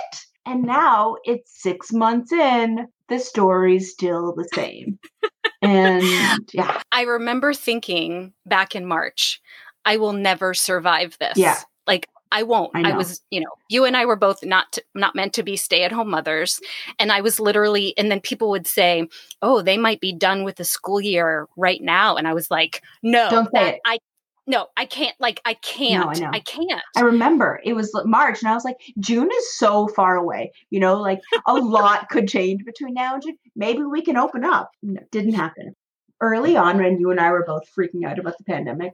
And 0.47 0.63
now 0.65 1.17
it's 1.25 1.63
six 1.63 1.93
months 1.93 2.33
in, 2.33 2.87
the 3.09 3.19
story's 3.19 3.91
still 3.91 4.35
the 4.35 4.49
same. 4.55 4.99
and 5.63 6.51
yeah. 6.53 6.81
I 6.93 7.03
remember 7.03 7.55
thinking 7.55 8.33
back 8.47 8.75
in 8.75 8.87
March, 8.87 9.41
I 9.85 9.97
will 9.97 10.13
never 10.13 10.55
survive 10.55 11.17
this. 11.19 11.37
Yeah. 11.37 11.59
Like 11.87 12.09
I 12.33 12.43
won't. 12.43 12.73
I, 12.75 12.91
I, 12.91 12.97
was, 12.97 13.23
you 13.31 13.41
know, 13.41 13.51
you 13.69 13.85
and 13.85 13.97
I 13.97 14.07
were 14.07 14.17
both 14.17 14.45
not 14.45 14.73
to, 14.73 14.83
not 14.95 15.15
meant 15.15 15.35
to 15.35 15.45
be 15.45 15.57
stay-at-home 15.57 16.11
mothers, 16.11 16.61
and 16.99 17.13
I 17.13 17.21
was 17.21 17.39
literally. 17.39 17.97
And 17.97 18.11
then 18.11 18.21
people 18.21 18.51
would 18.51 18.67
say, 18.67 19.07
"Oh, 19.41 19.63
they 19.63 19.79
might 19.79 20.01
be 20.01 20.13
done 20.13 20.43
with 20.43 20.57
the 20.57 20.65
school 20.65 21.01
year 21.01 21.47
right 21.57 21.81
now," 21.81 22.17
and 22.17 22.27
I 22.27 22.35
was 22.35 22.51
like, 22.51 22.83
"No, 23.05 23.31
don't 23.31 23.45
say 23.45 23.51
that, 23.53 23.75
it. 23.75 23.81
I 23.85 23.99
no, 24.47 24.67
I 24.77 24.85
can't. 24.85 25.15
Like, 25.21 25.41
I 25.45 25.55
can't. 25.55 26.21
No, 26.21 26.27
I, 26.27 26.37
I, 26.37 26.41
can't. 26.41 26.83
I 26.97 27.01
remember 27.01 27.61
it 27.65 27.73
was 27.75 27.91
March, 28.05 28.43
and 28.43 28.51
I 28.51 28.55
was 28.55 28.65
like, 28.65 28.77
June 28.99 29.29
is 29.35 29.59
so 29.59 29.89
far 29.89 30.17
away. 30.17 30.53
You 30.71 30.81
know, 30.81 31.01
like 31.01 31.21
a 31.47 31.55
lot 31.55 32.11
could 32.11 32.29
change 32.29 32.65
between 32.65 32.95
now 32.95 33.15
and 33.15 33.23
June. 33.23 33.39
Maybe 33.57 33.83
we 33.83 34.03
can 34.03 34.17
open 34.17 34.45
up. 34.45 34.71
No, 34.83 35.01
didn't 35.11 35.35
happen. 35.35 35.75
Early 36.21 36.57
on, 36.57 36.79
when 36.79 36.99
you 36.99 37.11
and 37.11 37.21
I 37.21 37.31
were 37.31 37.45
both 37.45 37.69
freaking 37.77 38.07
out 38.07 38.19
about 38.19 38.39
the 38.39 38.45
pandemic, 38.45 38.93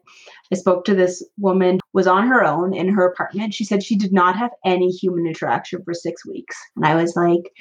I 0.53 0.57
spoke 0.57 0.85
to 0.87 0.95
this 0.95 1.23
woman 1.39 1.79
was 1.93 2.07
on 2.07 2.27
her 2.27 2.45
own 2.45 2.75
in 2.75 2.89
her 2.89 3.07
apartment. 3.07 3.55
She 3.55 3.65
said 3.65 3.83
she 3.83 3.97
did 3.97 4.13
not 4.13 4.37
have 4.37 4.51
any 4.65 4.91
human 4.91 5.27
interaction 5.27 5.83
for 5.85 5.95
six 5.95 6.27
weeks, 6.27 6.57
and 6.77 6.87
I 6.87 6.95
was 6.97 7.15
like, 7.17 7.53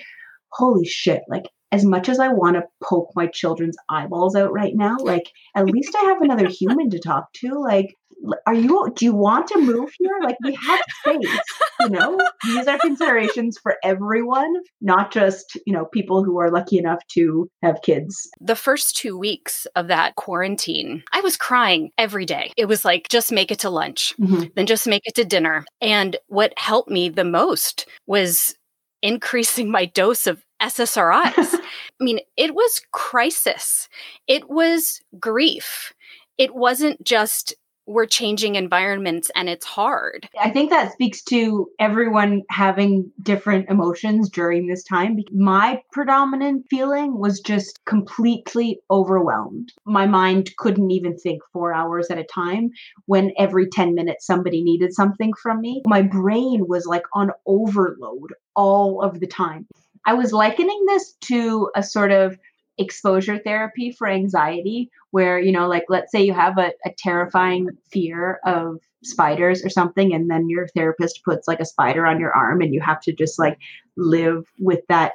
"Holy 0.51 0.85
shit!" 0.85 1.21
Like 1.27 1.45
as 1.71 1.85
much 1.85 2.09
as 2.09 2.19
I 2.19 2.29
want 2.29 2.55
to 2.55 2.63
poke 2.83 3.11
my 3.15 3.27
children's 3.27 3.77
eyeballs 3.89 4.35
out 4.35 4.51
right 4.51 4.75
now, 4.75 4.97
like 4.99 5.31
at 5.55 5.65
least 5.65 5.95
I 5.95 6.05
have 6.05 6.21
another 6.21 6.47
human 6.47 6.89
to 6.89 6.99
talk 6.99 7.31
to. 7.33 7.59
Like, 7.59 7.95
are 8.45 8.53
you, 8.53 8.91
do 8.95 9.05
you 9.05 9.13
want 9.13 9.47
to 9.47 9.59
move 9.59 9.89
here? 9.97 10.19
Like, 10.21 10.37
we 10.43 10.55
have 10.55 10.79
space, 10.99 11.39
you 11.81 11.89
know? 11.89 12.19
These 12.43 12.67
are 12.67 12.77
considerations 12.79 13.57
for 13.57 13.75
everyone, 13.83 14.53
not 14.81 15.11
just, 15.11 15.57
you 15.65 15.73
know, 15.73 15.85
people 15.85 16.23
who 16.23 16.39
are 16.39 16.51
lucky 16.51 16.77
enough 16.77 17.05
to 17.13 17.49
have 17.63 17.81
kids. 17.81 18.29
The 18.41 18.55
first 18.55 18.95
two 18.97 19.17
weeks 19.17 19.65
of 19.75 19.87
that 19.87 20.15
quarantine, 20.15 21.03
I 21.11 21.21
was 21.21 21.37
crying 21.37 21.91
every 21.97 22.25
day. 22.25 22.51
It 22.57 22.65
was 22.65 22.83
like, 22.83 23.07
just 23.09 23.31
make 23.31 23.51
it 23.51 23.59
to 23.59 23.69
lunch, 23.69 24.13
mm-hmm. 24.19 24.45
then 24.55 24.65
just 24.65 24.87
make 24.87 25.03
it 25.05 25.15
to 25.15 25.25
dinner. 25.25 25.65
And 25.81 26.17
what 26.27 26.53
helped 26.57 26.89
me 26.89 27.09
the 27.09 27.23
most 27.23 27.87
was 28.07 28.55
increasing 29.01 29.71
my 29.71 29.85
dose 29.85 30.27
of 30.27 30.43
SSRIs. 30.61 31.33
I 31.37 32.03
mean, 32.03 32.19
it 32.37 32.53
was 32.53 32.81
crisis. 32.91 33.87
It 34.27 34.49
was 34.49 35.01
grief. 35.19 35.93
It 36.37 36.53
wasn't 36.53 37.03
just 37.03 37.53
we're 37.89 38.05
changing 38.05 38.55
environments 38.55 39.31
and 39.35 39.49
it's 39.49 39.65
hard. 39.65 40.29
I 40.39 40.51
think 40.51 40.69
that 40.69 40.93
speaks 40.93 41.23
to 41.23 41.67
everyone 41.79 42.43
having 42.51 43.11
different 43.23 43.67
emotions 43.67 44.29
during 44.29 44.67
this 44.67 44.83
time. 44.83 45.17
My 45.31 45.81
predominant 45.91 46.67
feeling 46.69 47.19
was 47.19 47.39
just 47.39 47.83
completely 47.85 48.79
overwhelmed. 48.91 49.73
My 49.85 50.05
mind 50.05 50.51
couldn't 50.57 50.91
even 50.91 51.17
think 51.17 51.41
four 51.51 51.73
hours 51.73 52.11
at 52.11 52.19
a 52.19 52.23
time 52.23 52.69
when 53.07 53.31
every 53.39 53.67
10 53.67 53.95
minutes 53.95 54.27
somebody 54.27 54.61
needed 54.61 54.93
something 54.93 55.33
from 55.41 55.59
me. 55.59 55.81
My 55.87 56.03
brain 56.03 56.67
was 56.67 56.85
like 56.85 57.05
on 57.13 57.31
overload 57.47 58.35
all 58.55 59.01
of 59.01 59.19
the 59.19 59.27
time. 59.27 59.65
I 60.05 60.13
was 60.13 60.31
likening 60.31 60.85
this 60.87 61.15
to 61.21 61.69
a 61.75 61.83
sort 61.83 62.11
of 62.11 62.37
exposure 62.79 63.37
therapy 63.37 63.91
for 63.91 64.07
anxiety, 64.07 64.89
where, 65.11 65.39
you 65.39 65.51
know, 65.51 65.67
like 65.67 65.85
let's 65.89 66.11
say 66.11 66.23
you 66.23 66.33
have 66.33 66.57
a, 66.57 66.71
a 66.85 66.91
terrifying 66.97 67.69
fear 67.91 68.39
of 68.45 68.79
spiders 69.03 69.63
or 69.63 69.69
something, 69.69 70.13
and 70.13 70.29
then 70.29 70.49
your 70.49 70.67
therapist 70.69 71.23
puts 71.23 71.47
like 71.47 71.59
a 71.59 71.65
spider 71.65 72.05
on 72.05 72.19
your 72.19 72.35
arm 72.35 72.61
and 72.61 72.73
you 72.73 72.81
have 72.81 73.01
to 73.01 73.13
just 73.13 73.37
like 73.37 73.57
live 73.97 74.45
with 74.59 74.79
that 74.89 75.13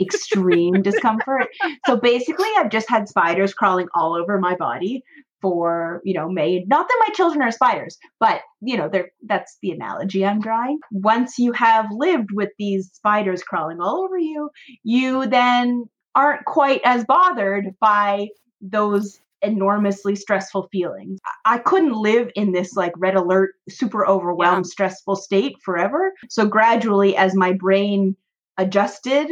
extreme 0.00 0.74
discomfort. 0.82 1.48
So 1.86 1.96
basically, 1.96 2.48
I've 2.56 2.70
just 2.70 2.88
had 2.88 3.08
spiders 3.08 3.54
crawling 3.54 3.88
all 3.94 4.14
over 4.14 4.38
my 4.38 4.54
body 4.54 5.02
for 5.40 6.00
you 6.04 6.14
know 6.14 6.28
May. 6.28 6.64
Not 6.66 6.88
that 6.88 7.04
my 7.06 7.14
children 7.14 7.42
are 7.42 7.52
spiders, 7.52 7.98
but 8.20 8.40
you 8.60 8.76
know 8.76 8.88
they're 8.88 9.10
that's 9.26 9.56
the 9.62 9.70
analogy 9.70 10.24
I'm 10.24 10.40
drawing. 10.40 10.78
Once 10.90 11.38
you 11.38 11.52
have 11.52 11.86
lived 11.90 12.30
with 12.32 12.50
these 12.58 12.90
spiders 12.92 13.42
crawling 13.42 13.80
all 13.80 14.02
over 14.04 14.18
you, 14.18 14.50
you 14.82 15.26
then 15.26 15.88
aren't 16.18 16.44
quite 16.46 16.80
as 16.84 17.04
bothered 17.04 17.76
by 17.80 18.28
those 18.60 19.20
enormously 19.40 20.16
stressful 20.16 20.68
feelings. 20.72 21.20
I 21.44 21.58
couldn't 21.58 21.92
live 21.92 22.28
in 22.34 22.50
this 22.50 22.74
like 22.74 22.92
red 22.96 23.14
alert, 23.14 23.54
super 23.68 24.04
overwhelmed, 24.04 24.66
yeah. 24.66 24.70
stressful 24.70 25.14
state 25.14 25.54
forever. 25.62 26.12
So 26.28 26.44
gradually, 26.44 27.16
as 27.16 27.36
my 27.36 27.52
brain 27.52 28.16
adjusted 28.56 29.28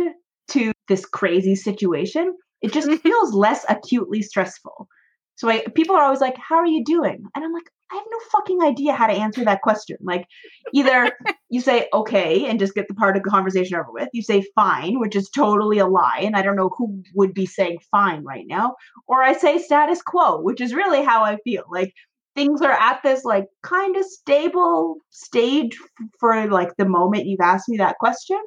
to 0.50 0.73
this 0.87 1.05
crazy 1.05 1.57
situation, 1.57 2.37
it 2.62 2.73
just 2.73 2.88
feels 3.02 3.35
less 3.35 3.66
acutely 3.69 4.23
stressful. 4.23 4.87
So 5.35 5.49
I, 5.49 5.64
people 5.75 5.97
are 5.97 6.05
always 6.05 6.21
like, 6.21 6.37
"How 6.38 6.55
are 6.55 6.66
you 6.66 6.85
doing?" 6.85 7.25
And 7.35 7.45
I'm 7.45 7.52
like, 7.52 7.69
I 7.97 7.99
have 7.99 8.07
no 8.11 8.19
fucking 8.33 8.62
idea 8.62 8.93
how 8.93 9.07
to 9.07 9.12
answer 9.12 9.45
that 9.45 9.62
question. 9.62 9.97
Like, 10.03 10.26
either 10.75 11.12
you 11.50 11.61
say 11.61 11.88
okay 11.93 12.47
and 12.47 12.59
just 12.59 12.75
get 12.75 12.88
the 12.88 12.95
part 12.95 13.17
of 13.17 13.23
the 13.23 13.31
conversation 13.31 13.76
over 13.76 13.91
with. 13.91 14.09
You 14.12 14.23
say 14.23 14.45
fine, 14.55 15.00
which 15.00 15.17
is 15.17 15.31
totally 15.31 15.79
a 15.79 15.87
lie, 15.87 16.21
and 16.23 16.37
I 16.37 16.43
don't 16.43 16.57
know 16.57 16.71
who 16.76 17.03
would 17.15 17.33
be 17.33 17.47
saying 17.47 17.79
fine 17.91 18.23
right 18.25 18.45
now. 18.47 18.75
Or 19.07 19.23
I 19.23 19.33
say 19.33 19.59
status 19.59 20.03
quo, 20.03 20.41
which 20.41 20.61
is 20.61 20.75
really 20.75 21.03
how 21.03 21.23
I 21.23 21.38
feel. 21.45 21.65
Like 21.71 21.95
things 22.35 22.61
are 22.61 22.73
at 22.73 23.03
this 23.03 23.25
like 23.25 23.47
kind 23.62 23.97
of 23.97 24.05
stable 24.05 24.99
stage 25.11 25.76
for 26.21 26.47
like 26.49 26.76
the 26.76 26.85
moment 26.85 27.26
you've 27.26 27.41
asked 27.41 27.69
me 27.69 27.79
that 27.79 27.99
question. 27.99 28.41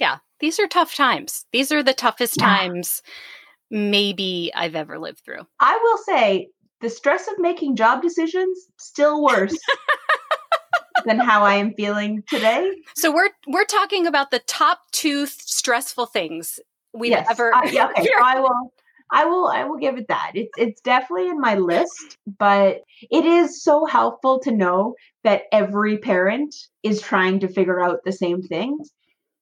Yeah, 0.00 0.18
these 0.40 0.58
are 0.58 0.66
tough 0.66 0.94
times. 0.94 1.44
These 1.52 1.72
are 1.72 1.82
the 1.82 1.92
toughest 1.92 2.36
yeah. 2.38 2.46
times 2.46 3.02
maybe 3.70 4.50
I've 4.54 4.74
ever 4.74 4.98
lived 4.98 5.20
through. 5.24 5.46
I 5.60 5.78
will 5.82 5.98
say 5.98 6.48
the 6.80 6.90
stress 6.90 7.28
of 7.28 7.34
making 7.38 7.76
job 7.76 8.02
decisions 8.02 8.66
still 8.76 9.22
worse 9.22 9.56
than 11.04 11.18
how 11.18 11.42
I 11.42 11.54
am 11.54 11.74
feeling 11.74 12.22
today. 12.28 12.70
So 12.94 13.12
we're 13.12 13.30
we're 13.46 13.64
talking 13.64 14.06
about 14.06 14.30
the 14.30 14.40
top 14.40 14.80
two 14.92 15.26
stressful 15.26 16.06
things 16.06 16.60
we've 16.92 17.10
yes, 17.10 17.26
ever. 17.30 17.54
Uh, 17.54 17.68
yeah, 17.70 17.88
okay, 17.98 18.08
I 18.22 18.40
will. 18.40 18.72
I 19.10 19.24
will. 19.24 19.48
I 19.48 19.64
will 19.64 19.78
give 19.78 19.96
it 19.96 20.08
that. 20.08 20.32
It's 20.34 20.52
it's 20.56 20.80
definitely 20.82 21.28
in 21.28 21.40
my 21.40 21.54
list, 21.54 22.18
but 22.38 22.82
it 23.10 23.24
is 23.24 23.62
so 23.62 23.86
helpful 23.86 24.38
to 24.40 24.52
know 24.52 24.94
that 25.24 25.42
every 25.52 25.98
parent 25.98 26.54
is 26.82 27.00
trying 27.00 27.40
to 27.40 27.48
figure 27.48 27.80
out 27.80 28.00
the 28.04 28.12
same 28.12 28.42
things 28.42 28.90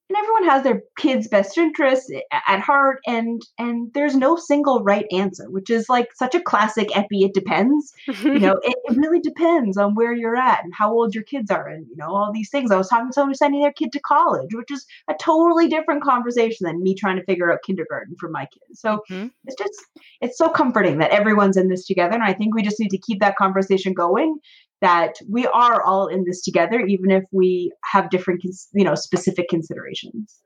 and 0.09 0.17
everyone 0.17 0.45
has 0.45 0.63
their 0.63 0.83
kids 0.99 1.29
best 1.29 1.57
interests 1.59 2.11
at 2.33 2.61
heart 2.61 3.01
and 3.07 3.43
and 3.59 3.93
there's 3.95 4.17
no 4.17 4.37
single 4.37 4.83
right 4.83 5.07
answer 5.11 5.51
which 5.51 5.71
is 5.71 5.89
like 5.89 6.09
such 6.15 6.35
a 6.35 6.41
classic 6.41 6.97
epi 6.97 7.25
it 7.25 7.35
depends. 7.35 7.93
You 8.07 8.39
know 8.39 8.59
it, 8.63 8.77
it, 8.85 8.97
really 8.97 9.21
depends 9.21 9.77
on 9.77 9.95
where 9.95 10.13
you're 10.13 10.37
at 10.37 10.65
and 10.65 10.73
how 10.75 10.93
old 10.93 11.15
your 11.15 11.25
kids 11.25 11.51
are 11.51 11.69
and 11.69 11.87
you 11.89 11.97
know 11.97 12.09
all 12.09 12.33
these 12.33 12.51
things. 12.51 12.71
I 12.71 12.77
was 12.77 12.89
talking 12.89 13.09
to 13.09 13.13
someone 13.13 13.31
who's 13.31 13.39
sending 13.39 13.63
their 13.63 13.73
kid 13.73 13.93
to 13.93 14.01
college 14.01 14.55
which 14.55 14.71
is 14.71 14.85
a 15.09 15.15
totally 15.21 15.69
different 15.69 16.03
conversation 16.03 16.67
than 16.67 16.83
me 16.83 16.95
trying 16.95 17.17
to 17.17 17.25
figure 17.25 17.53
out 17.53 17.61
kindergarten 17.65 18.17
for 18.19 18.29
my 18.29 18.47
kids. 18.47 18.81
So 18.81 19.03
mm-hmm. 19.11 19.29
it's 19.45 19.57
just 19.57 19.81
it's 20.21 20.39
so 20.39 20.49
comforting 20.49 20.99
that 20.99 21.11
everyone's 21.11 21.57
in 21.57 21.69
this 21.69 21.87
together 21.87 22.15
and 22.15 22.23
i 22.23 22.33
think 22.33 22.55
we 22.55 22.63
just 22.63 22.81
need 22.81 22.91
to 22.91 22.99
keep 22.99 23.21
that 23.21 23.37
conversation 23.37 23.93
going 23.93 24.39
that 24.80 25.14
we 25.28 25.47
are 25.47 25.83
all 25.83 26.06
in 26.06 26.25
this 26.25 26.42
together, 26.42 26.80
even 26.80 27.11
if 27.11 27.25
we 27.33 27.73
have 27.92 28.11
different, 28.11 28.42
you 28.45 28.85
know, 28.85 28.95
specific 28.95 29.49
considerations. 29.49 30.37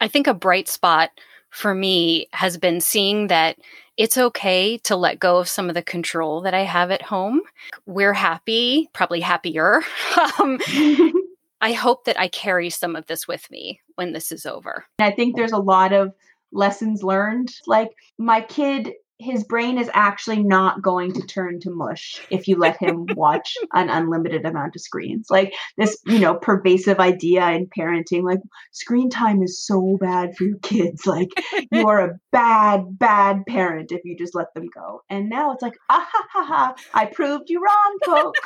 I 0.00 0.08
think 0.08 0.26
a 0.26 0.34
bright 0.34 0.68
spot 0.68 1.10
for 1.50 1.74
me 1.74 2.28
has 2.32 2.56
been 2.58 2.80
seeing 2.80 3.28
that 3.28 3.56
it's 3.96 4.18
okay 4.18 4.76
to 4.78 4.94
let 4.94 5.18
go 5.18 5.38
of 5.38 5.48
some 5.48 5.68
of 5.68 5.74
the 5.74 5.82
control 5.82 6.42
that 6.42 6.54
I 6.54 6.64
have 6.64 6.90
at 6.90 7.02
home. 7.02 7.40
We're 7.86 8.12
happy, 8.12 8.88
probably 8.92 9.20
happier. 9.20 9.82
um, 10.40 10.58
I 11.60 11.72
hope 11.72 12.04
that 12.04 12.20
I 12.20 12.28
carry 12.28 12.68
some 12.68 12.94
of 12.94 13.06
this 13.06 13.26
with 13.26 13.50
me 13.50 13.80
when 13.94 14.12
this 14.12 14.30
is 14.30 14.44
over. 14.44 14.84
I 14.98 15.10
think 15.10 15.34
there's 15.34 15.52
a 15.52 15.58
lot 15.58 15.92
of 15.92 16.12
lessons 16.52 17.02
learned. 17.02 17.54
Like 17.66 17.90
my 18.18 18.42
kid 18.42 18.92
his 19.18 19.44
brain 19.44 19.78
is 19.78 19.90
actually 19.94 20.42
not 20.42 20.82
going 20.82 21.12
to 21.12 21.22
turn 21.22 21.58
to 21.60 21.70
mush 21.70 22.20
if 22.30 22.46
you 22.46 22.58
let 22.58 22.76
him 22.76 23.06
watch 23.14 23.56
an 23.72 23.88
unlimited 23.88 24.44
amount 24.44 24.76
of 24.76 24.82
screens. 24.82 25.28
Like 25.30 25.54
this, 25.78 25.98
you 26.06 26.18
know, 26.18 26.34
pervasive 26.34 27.00
idea 27.00 27.48
in 27.50 27.66
parenting, 27.66 28.24
like 28.24 28.40
screen 28.72 29.08
time 29.08 29.42
is 29.42 29.64
so 29.64 29.96
bad 30.00 30.36
for 30.36 30.44
your 30.44 30.58
kids. 30.58 31.04
Like 31.16 31.30
you 31.70 31.86
are 31.86 32.00
a 32.00 32.18
bad, 32.32 32.98
bad 32.98 33.46
parent 33.46 33.92
if 33.92 34.02
you 34.04 34.16
just 34.18 34.34
let 34.34 34.52
them 34.54 34.66
go. 34.74 35.02
And 35.08 35.30
now 35.30 35.52
it's 35.52 35.62
like, 35.62 35.78
ah 35.88 36.06
ha 36.12 36.26
ha 36.30 36.44
ha, 36.44 36.74
I 36.92 37.06
proved 37.06 37.48
you 37.48 37.62
wrong, 37.62 37.98
folks. 38.04 38.40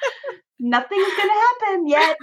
Nothing's 0.58 1.16
gonna 1.16 1.32
happen 1.32 1.86
yet 1.86 2.16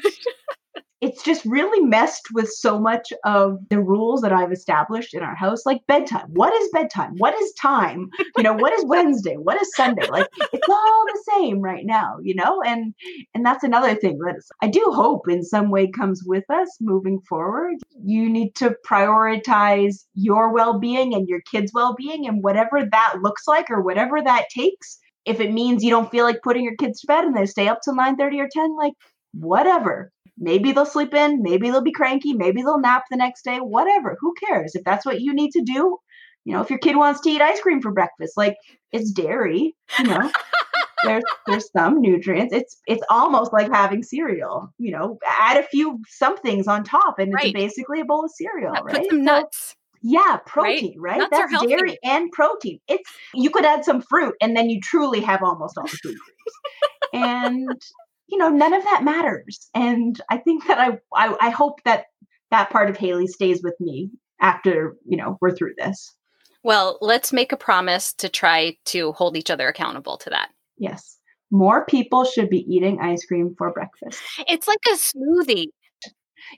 it's 1.02 1.24
just 1.24 1.46
really 1.46 1.82
messed 1.86 2.28
with 2.34 2.50
so 2.50 2.80
much 2.80 3.14
of 3.24 3.58
the 3.70 3.80
rules 3.80 4.22
that 4.22 4.34
I've 4.34 4.52
established 4.52 5.14
in 5.14 5.24
our 5.24 5.36
house, 5.36 5.66
like 5.66 5.86
bedtime. 5.88 6.28
What 6.34 6.54
is 6.54 6.70
bedtime? 6.74 7.16
What 7.18 7.34
is 7.36 7.54
time? 7.54 8.10
You 8.36 8.44
know, 8.44 8.54
what 8.54 8.74
is 8.74 8.84
Wednesday? 8.88 9.36
What 9.36 9.62
is 9.62 9.74
Sunday? 9.76 10.08
Like 10.10 10.28
it's 10.52 10.68
all 10.68 11.06
the 11.08 11.24
same 11.36 11.62
right 11.62 11.86
now, 11.86 12.18
you 12.22 12.36
know? 12.36 12.62
And 12.64 12.94
and 13.34 13.46
that's 13.46 13.64
another 13.64 13.96
thing 13.96 14.18
that 14.20 14.42
I 14.62 14.68
do 14.68 14.84
hope 14.94 15.30
in 15.30 15.44
some 15.44 15.70
way 15.72 15.90
comes 15.90 16.24
with 16.26 16.44
us 16.50 16.78
moving 16.82 17.22
forward. 17.22 17.76
You 18.04 18.30
need 18.30 18.56
to 18.56 18.76
prioritize 18.86 20.06
your 20.16 20.54
well-being 20.54 21.14
and 21.14 21.28
your 21.28 21.42
kids' 21.50 21.72
well-being 21.74 22.28
and 22.28 22.44
whatever 22.44 22.84
that 22.92 23.16
looks 23.22 23.48
like 23.48 23.72
or 23.72 23.82
whatever 23.82 24.22
that 24.22 24.50
takes. 24.54 25.00
If 25.26 25.40
it 25.40 25.54
means 25.54 25.84
you 25.84 25.92
don't 25.92 26.12
feel 26.12 26.26
like 26.26 26.42
putting 26.44 26.64
your 26.64 26.76
kids 26.76 27.02
to 27.02 27.08
bed 27.08 27.24
and 27.24 27.36
they 27.36 27.46
stay 27.46 27.68
up 27.68 27.80
till 27.84 27.96
9 27.96 28.18
30 28.18 28.40
or 28.40 28.50
10, 28.52 28.76
like 28.76 28.94
whatever 29.34 30.12
Maybe 30.40 30.72
they'll 30.72 30.86
sleep 30.86 31.14
in, 31.14 31.42
maybe 31.42 31.70
they'll 31.70 31.82
be 31.82 31.92
cranky, 31.92 32.34
maybe 32.34 32.62
they'll 32.62 32.80
nap 32.80 33.04
the 33.10 33.18
next 33.18 33.44
day, 33.44 33.58
whatever. 33.58 34.18
Who 34.20 34.34
cares? 34.48 34.74
If 34.74 34.84
that's 34.84 35.06
what 35.06 35.22
you 35.22 35.34
need 35.34 35.52
to 35.52 35.62
do, 35.62 35.98
you 36.46 36.54
know, 36.54 36.62
if 36.62 36.70
your 36.70 36.80
kid 36.80 36.96
wants 36.96 37.22
to 37.22 37.30
eat 37.30 37.42
ice 37.42 37.60
cream 37.60 37.82
for 37.82 37.92
breakfast, 37.92 38.38
like 38.38 38.56
it's 38.92 39.12
dairy, 39.12 39.76
you 40.00 40.06
know. 40.06 40.32
there's 41.04 41.24
there's 41.48 41.72
some 41.72 42.02
nutrients. 42.02 42.54
It's 42.54 42.78
it's 42.88 43.04
almost 43.10 43.54
like 43.54 43.72
having 43.72 44.04
cereal. 44.04 44.74
You 44.78 44.92
know, 44.92 45.20
add 45.28 45.58
a 45.58 45.64
few 45.68 46.00
somethings 46.08 46.68
on 46.68 46.84
top, 46.84 47.20
and 47.20 47.34
right. 47.34 47.46
it's 47.46 47.54
basically 47.54 48.00
a 48.00 48.06
bowl 48.06 48.26
of 48.26 48.32
cereal. 48.32 48.74
Yeah, 48.74 48.82
right? 48.84 48.96
Put 48.96 49.10
some 49.10 49.24
nuts. 49.24 49.76
Yeah, 50.02 50.38
protein, 50.46 50.96
right? 50.98 51.20
right? 51.20 51.30
That's 51.30 51.66
dairy 51.66 51.98
and 52.04 52.32
protein. 52.32 52.80
It's 52.88 53.10
you 53.34 53.50
could 53.50 53.66
add 53.66 53.84
some 53.84 54.02
fruit, 54.02 54.36
and 54.42 54.56
then 54.56 54.70
you 54.70 54.80
truly 54.82 55.20
have 55.22 55.44
almost 55.44 55.78
all 55.78 55.84
the 55.84 55.90
food 55.90 56.16
groups. 56.16 56.58
and 57.14 57.82
you 58.30 58.38
know, 58.38 58.50
none 58.50 58.74
of 58.74 58.84
that 58.84 59.04
matters. 59.04 59.70
And 59.74 60.20
I 60.30 60.38
think 60.38 60.68
that 60.68 60.80
I, 60.80 61.00
I, 61.14 61.36
I 61.42 61.50
hope 61.50 61.84
that 61.86 62.06
that 62.52 62.70
part 62.70 62.90
of 62.90 62.98
Haley 62.98 63.28
stays 63.28 63.62
with 63.64 63.76
me 63.80 64.12
after, 64.40 64.96
you 65.06 65.18
know, 65.18 65.38
we're 65.42 65.56
through 65.56 65.74
this. 65.78 66.16
Well, 66.64 66.98
let's 67.02 67.32
make 67.32 67.52
a 67.52 67.58
promise 67.58 68.14
to 68.16 68.30
try 68.30 68.76
to 68.86 69.14
hold 69.14 69.38
each 69.38 69.50
other 69.50 69.68
accountable 69.68 70.18
to 70.18 70.30
that. 70.32 70.50
Yes. 70.78 71.18
More 71.52 71.86
people 71.86 72.26
should 72.26 72.50
be 72.50 72.66
eating 72.68 73.00
ice 73.02 73.26
cream 73.26 73.56
for 73.58 73.72
breakfast. 73.72 74.22
It's 74.48 74.68
like 74.68 74.80
a 74.88 74.96
smoothie. 74.96 75.68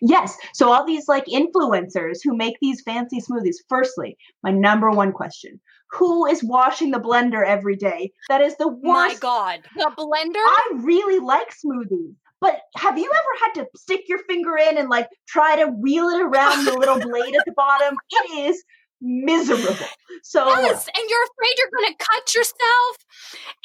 Yes. 0.01 0.35
So 0.53 0.71
all 0.71 0.85
these 0.85 1.07
like 1.07 1.25
influencers 1.25 2.19
who 2.23 2.35
make 2.35 2.55
these 2.61 2.81
fancy 2.81 3.19
smoothies. 3.19 3.55
Firstly, 3.69 4.17
my 4.43 4.51
number 4.51 4.89
one 4.91 5.11
question: 5.11 5.59
Who 5.93 6.25
is 6.25 6.43
washing 6.43 6.91
the 6.91 7.00
blender 7.00 7.45
every 7.45 7.75
day? 7.75 8.13
That 8.29 8.41
is 8.41 8.55
the 8.57 8.67
worst. 8.67 8.83
My 8.83 9.15
God, 9.19 9.60
the 9.75 9.91
blender. 9.98 10.36
I 10.36 10.71
really 10.75 11.19
like 11.19 11.50
smoothies. 11.50 12.15
But 12.39 12.60
have 12.75 12.98
you 12.98 13.10
ever 13.13 13.45
had 13.45 13.62
to 13.62 13.69
stick 13.77 14.05
your 14.07 14.17
finger 14.27 14.57
in 14.57 14.77
and 14.77 14.89
like 14.89 15.07
try 15.27 15.55
to 15.57 15.67
wheel 15.67 16.07
it 16.07 16.21
around 16.21 16.65
the 16.65 16.74
little 16.74 17.00
blade 17.10 17.36
at 17.36 17.45
the 17.45 17.53
bottom? 17.55 17.95
It 18.10 18.50
is 18.50 18.63
miserable. 19.01 19.75
So 20.24 20.48
yes, 20.48 20.88
and 20.88 21.10
you're 21.10 21.24
afraid 21.24 21.55
you're 21.57 21.79
going 21.79 21.93
to 21.93 22.05
cut 22.05 22.36
yourself, 22.36 22.98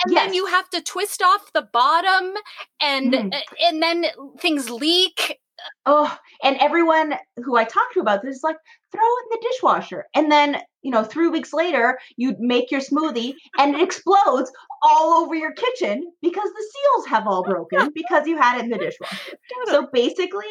and 0.05 0.13
yes. 0.13 0.25
then 0.25 0.35
you 0.35 0.47
have 0.47 0.69
to 0.71 0.83
twist 0.83 1.23
off 1.23 1.53
the 1.53 1.69
bottom, 1.73 2.35
and 2.81 3.13
mm. 3.13 3.41
and 3.61 3.83
then 3.83 4.07
things 4.39 4.71
leak 4.71 5.39
oh, 5.87 6.17
and 6.43 6.57
everyone 6.59 7.15
who 7.45 7.57
I 7.57 7.65
talked 7.65 7.95
to 7.95 8.01
about 8.01 8.23
this 8.23 8.37
is 8.37 8.43
like, 8.43 8.57
throw 8.93 9.03
it 9.03 9.25
in 9.25 9.29
the 9.31 9.49
dishwasher. 9.51 10.05
And 10.15 10.31
then, 10.31 10.59
you 10.83 10.91
know, 10.91 11.05
three 11.05 11.29
weeks 11.29 11.53
later, 11.53 11.99
you 12.17 12.37
make 12.39 12.71
your 12.71 12.81
smoothie 12.81 13.35
and 13.59 13.75
it 13.75 13.83
explodes 13.83 14.51
all 14.83 15.23
over 15.23 15.35
your 15.35 15.53
kitchen 15.53 16.11
because 16.23 16.51
the 16.51 16.73
seals 16.73 17.07
have 17.07 17.27
all 17.27 17.45
broken 17.49 17.91
because 17.95 18.27
you 18.27 18.39
had 18.39 18.59
it 18.59 18.65
in 18.65 18.71
the 18.71 18.79
dishwasher. 18.79 19.37
So 19.67 19.89
basically, 19.93 20.45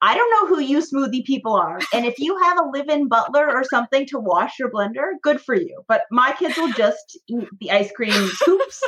I 0.00 0.14
don't 0.14 0.30
know 0.30 0.54
who 0.54 0.62
you 0.62 0.78
smoothie 0.78 1.24
people 1.24 1.54
are. 1.54 1.80
And 1.92 2.06
if 2.06 2.18
you 2.18 2.38
have 2.38 2.58
a 2.58 2.68
live 2.68 2.88
in 2.88 3.08
butler 3.08 3.50
or 3.50 3.64
something 3.64 4.06
to 4.06 4.18
wash 4.18 4.58
your 4.58 4.70
blender, 4.70 5.12
good 5.22 5.40
for 5.40 5.54
you. 5.54 5.82
But 5.88 6.02
my 6.10 6.32
kids 6.38 6.56
will 6.56 6.72
just 6.72 7.18
eat 7.28 7.48
the 7.60 7.72
ice 7.72 7.90
cream 7.92 8.12
scoops 8.34 8.80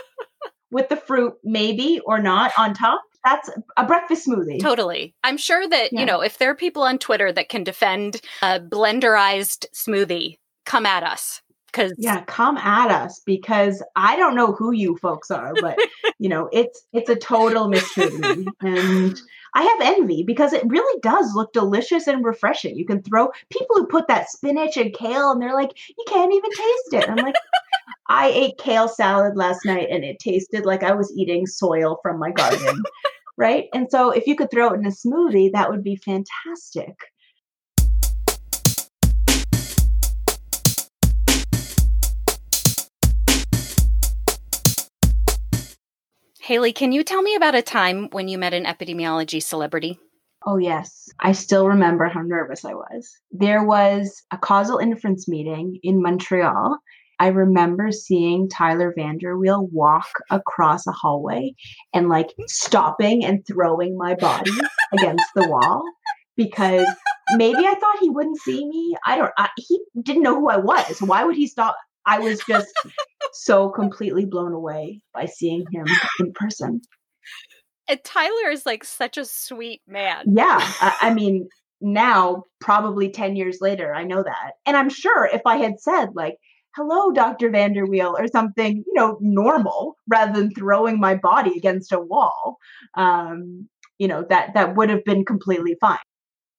with 0.71 0.89
the 0.89 0.97
fruit, 0.97 1.35
maybe 1.43 2.01
or 2.07 2.21
not 2.21 2.53
on 2.57 2.75
top 2.75 3.03
that's 3.25 3.51
a 3.77 3.87
breakfast 3.87 4.27
smoothie. 4.27 4.61
Totally. 4.61 5.15
I'm 5.25 5.37
sure 5.37 5.69
that, 5.69 5.93
yeah. 5.93 6.01
you 6.01 6.07
know, 6.07 6.21
if 6.21 6.39
there 6.39 6.51
are 6.51 6.55
people 6.55 6.83
on 6.83 6.99
Twitter 6.99 7.33
that 7.33 7.49
can 7.49 7.65
defend 7.65 8.21
a 8.43 8.61
blenderized 8.61 9.67
smoothie, 9.75 10.39
come 10.65 10.87
at 10.87 11.03
us. 11.03 11.43
Cause 11.73 11.93
yeah, 11.99 12.25
come 12.25 12.57
at 12.57 12.91
us 12.91 13.21
because 13.25 13.81
I 13.95 14.17
don't 14.17 14.35
know 14.35 14.51
who 14.51 14.73
you 14.73 14.97
folks 14.97 15.31
are, 15.31 15.55
but 15.61 15.79
you 16.19 16.29
know, 16.29 16.49
it's 16.53 16.85
it's 16.93 17.09
a 17.09 17.15
total 17.15 17.69
mystery. 17.69 18.47
And 18.61 19.21
I 19.55 19.63
have 19.63 19.97
envy 19.99 20.25
because 20.25 20.53
it 20.53 20.65
really 20.67 21.01
does 21.01 21.33
look 21.35 21.53
delicious 21.53 22.07
and 22.07 22.25
refreshing. 22.25 22.77
You 22.77 22.87
can 22.87 23.03
throw 23.03 23.31
people 23.51 23.77
who 23.77 23.87
put 23.87 24.09
that 24.09 24.31
spinach 24.31 24.77
and 24.77 24.93
kale 24.93 25.31
and 25.31 25.41
they're 25.41 25.55
like, 25.55 25.71
you 25.89 26.05
can't 26.09 26.33
even 26.33 26.51
taste 26.51 27.05
it. 27.05 27.09
I'm 27.09 27.17
like, 27.17 27.35
I 28.09 28.29
ate 28.29 28.59
kale 28.59 28.89
salad 28.89 29.37
last 29.37 29.65
night 29.65 29.89
and 29.91 30.05
it 30.05 30.19
tasted 30.19 30.67
like 30.67 30.83
I 30.83 30.93
was 30.93 31.13
eating 31.17 31.47
soil 31.47 31.99
from 32.03 32.19
my 32.19 32.31
garden. 32.31 32.83
right? 33.37 33.69
And 33.73 33.91
so 33.91 34.11
if 34.11 34.27
you 34.27 34.37
could 34.37 34.51
throw 34.51 34.69
it 34.69 34.79
in 34.79 34.87
a 34.87 34.91
smoothie, 34.91 35.53
that 35.53 35.71
would 35.71 35.83
be 35.83 35.97
fantastic. 35.97 36.95
Haley, 46.51 46.73
can 46.73 46.91
you 46.91 47.05
tell 47.05 47.23
me 47.23 47.37
about 47.37 47.55
a 47.55 47.63
time 47.63 48.09
when 48.11 48.27
you 48.27 48.37
met 48.37 48.53
an 48.53 48.65
epidemiology 48.65 49.41
celebrity? 49.41 50.01
Oh, 50.45 50.57
yes. 50.57 51.09
I 51.21 51.33
still 51.33 51.69
remember 51.69 52.07
how 52.07 52.23
nervous 52.23 52.65
I 52.65 52.75
was. 52.75 53.17
There 53.31 53.63
was 53.63 54.23
a 54.33 54.37
causal 54.37 54.79
inference 54.79 55.29
meeting 55.29 55.79
in 55.83 56.03
Montreal. 56.03 56.77
I 57.21 57.29
remember 57.29 57.93
seeing 57.93 58.49
Tyler 58.49 58.95
VanderWeele 58.97 59.71
walk 59.71 60.09
across 60.31 60.87
a 60.87 60.93
hallway 60.93 61.55
and 61.93 62.09
like 62.09 62.29
stopping 62.47 63.27
and 63.27 63.47
throwing 63.47 63.99
my 63.99 64.15
body 64.15 64.51
against 64.93 65.27
the 65.35 65.47
wall 65.47 65.83
because 66.35 66.87
maybe 67.37 67.59
I 67.59 67.75
thought 67.75 67.99
he 68.01 68.09
wouldn't 68.09 68.41
see 68.41 68.67
me. 68.67 68.97
I 69.05 69.17
don't, 69.17 69.33
I, 69.37 69.51
he 69.59 69.83
didn't 70.03 70.23
know 70.23 70.35
who 70.35 70.49
I 70.49 70.57
was. 70.57 71.03
Why 71.03 71.25
would 71.25 71.37
he 71.37 71.47
stop? 71.47 71.77
I 72.07 72.21
was 72.21 72.41
just 72.49 72.73
so 73.35 73.69
completely 73.69 74.25
blown 74.25 74.55
away 74.55 75.03
by 75.13 75.27
seeing 75.27 75.67
him 75.71 75.85
in 76.21 76.33
person. 76.33 76.81
And 77.87 78.03
Tyler 78.03 78.51
is 78.51 78.65
like 78.65 78.83
such 78.83 79.19
a 79.19 79.27
sweet 79.27 79.83
man. 79.87 80.25
Yeah. 80.35 80.59
I, 80.59 80.97
I 81.03 81.15
mean, 81.15 81.49
now, 81.83 82.45
probably 82.61 83.11
10 83.11 83.37
years 83.37 83.59
later, 83.61 83.95
I 83.95 84.05
know 84.05 84.23
that. 84.23 84.53
And 84.65 84.75
I'm 84.75 84.89
sure 84.89 85.27
if 85.27 85.43
I 85.45 85.59
had 85.59 85.81
said, 85.81 86.11
like, 86.15 86.37
hello, 86.77 87.11
Dr. 87.11 87.51
VanderWeele, 87.51 88.19
or 88.19 88.29
something, 88.29 88.85
you 88.87 88.95
know, 88.95 89.19
normal 89.21 89.97
rather 90.09 90.33
than 90.33 90.51
throwing 90.51 91.01
my 91.01 91.15
body 91.15 91.53
against 91.57 91.93
a 91.93 92.01
wall, 92.01 92.59
um, 92.95 93.69
you 93.99 94.09
know, 94.09 94.25
that, 94.29 94.55
that 94.55 94.77
would 94.77 94.91
have 94.91 95.05
been 95.05 95.25
completely 95.25 95.77
fine. 95.81 95.99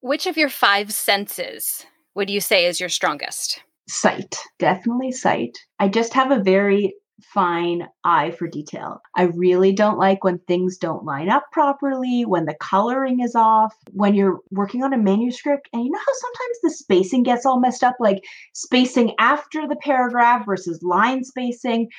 Which 0.02 0.26
of 0.28 0.38
your 0.38 0.50
five 0.50 0.91
senses 0.91 1.86
would 2.15 2.30
you 2.30 2.41
say 2.41 2.65
is 2.65 2.80
your 2.80 2.89
strongest? 2.89 3.62
Sight, 3.88 4.38
definitely 4.60 5.12
sight. 5.12 5.58
I 5.80 5.88
just 5.88 6.13
have 6.13 6.32
a 6.32 6.41
very 6.41 6.93
fine 7.21 7.88
eye 8.03 8.31
for 8.31 8.47
detail. 8.47 9.01
I 9.15 9.23
really 9.23 9.71
don't 9.71 9.97
like 9.97 10.23
when 10.23 10.39
things 10.39 10.77
don't 10.77 11.05
line 11.05 11.29
up 11.29 11.45
properly, 11.51 12.23
when 12.25 12.45
the 12.45 12.55
coloring 12.55 13.19
is 13.21 13.36
off, 13.36 13.75
when 13.91 14.13
you're 14.15 14.39
working 14.51 14.84
on 14.84 14.93
a 14.93 14.97
manuscript 14.97 15.69
and 15.73 15.84
you 15.84 15.91
know 15.91 15.99
how 15.99 16.13
sometimes 16.13 16.57
the 16.63 16.69
spacing 16.71 17.23
gets 17.23 17.45
all 17.45 17.60
messed 17.60 17.84
up, 17.84 17.95
like 17.99 18.23
spacing 18.53 19.13
after 19.19 19.67
the 19.67 19.77
paragraph 19.77 20.45
versus 20.45 20.81
line 20.84 21.23
spacing. 21.23 21.89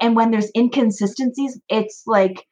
And 0.00 0.16
when 0.16 0.30
there's 0.30 0.50
inconsistencies, 0.56 1.58
it's 1.68 2.02
like 2.06 2.46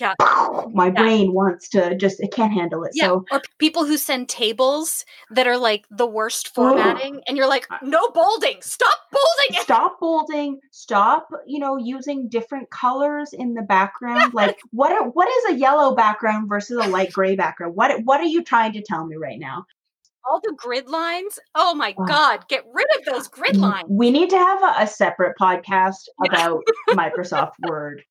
yeah 0.00 0.14
my 0.72 0.86
yeah. 0.86 0.90
brain 0.90 1.32
wants 1.32 1.68
to 1.68 1.96
just 1.96 2.20
it 2.20 2.32
can't 2.32 2.52
handle 2.52 2.84
it 2.84 2.92
yeah. 2.94 3.06
so 3.06 3.24
or 3.30 3.40
people 3.58 3.84
who 3.84 3.96
send 3.96 4.28
tables 4.28 5.04
that 5.30 5.46
are 5.46 5.58
like 5.58 5.84
the 5.90 6.06
worst 6.06 6.54
formatting 6.54 7.16
Ugh. 7.16 7.22
and 7.26 7.36
you're 7.36 7.48
like 7.48 7.66
no 7.82 8.08
bolding 8.10 8.60
stop 8.62 8.98
bolding 9.12 9.39
stop 9.70 10.00
bolding 10.00 10.58
stop 10.72 11.28
you 11.46 11.60
know 11.60 11.76
using 11.76 12.28
different 12.28 12.68
colors 12.70 13.32
in 13.32 13.54
the 13.54 13.62
background 13.62 14.34
like 14.34 14.58
what 14.70 14.90
are, 14.90 15.08
what 15.10 15.28
is 15.28 15.54
a 15.54 15.58
yellow 15.58 15.94
background 15.94 16.48
versus 16.48 16.76
a 16.84 16.88
light 16.88 17.12
gray 17.12 17.36
background 17.36 17.74
what 17.76 18.02
what 18.04 18.20
are 18.20 18.24
you 18.24 18.42
trying 18.42 18.72
to 18.72 18.82
tell 18.82 19.06
me 19.06 19.16
right 19.16 19.38
now 19.38 19.64
all 20.28 20.38
the 20.40 20.54
grid 20.54 20.86
lines. 20.86 21.38
Oh 21.54 21.74
my 21.74 21.92
God, 21.92 22.46
get 22.48 22.62
rid 22.72 22.86
of 22.98 23.06
those 23.06 23.26
grid 23.26 23.56
lines. 23.56 23.86
We 23.88 24.10
need 24.10 24.28
to 24.30 24.36
have 24.36 24.62
a, 24.62 24.82
a 24.82 24.86
separate 24.86 25.34
podcast 25.40 26.08
about 26.26 26.62
Microsoft 26.90 27.52
Word. 27.66 28.04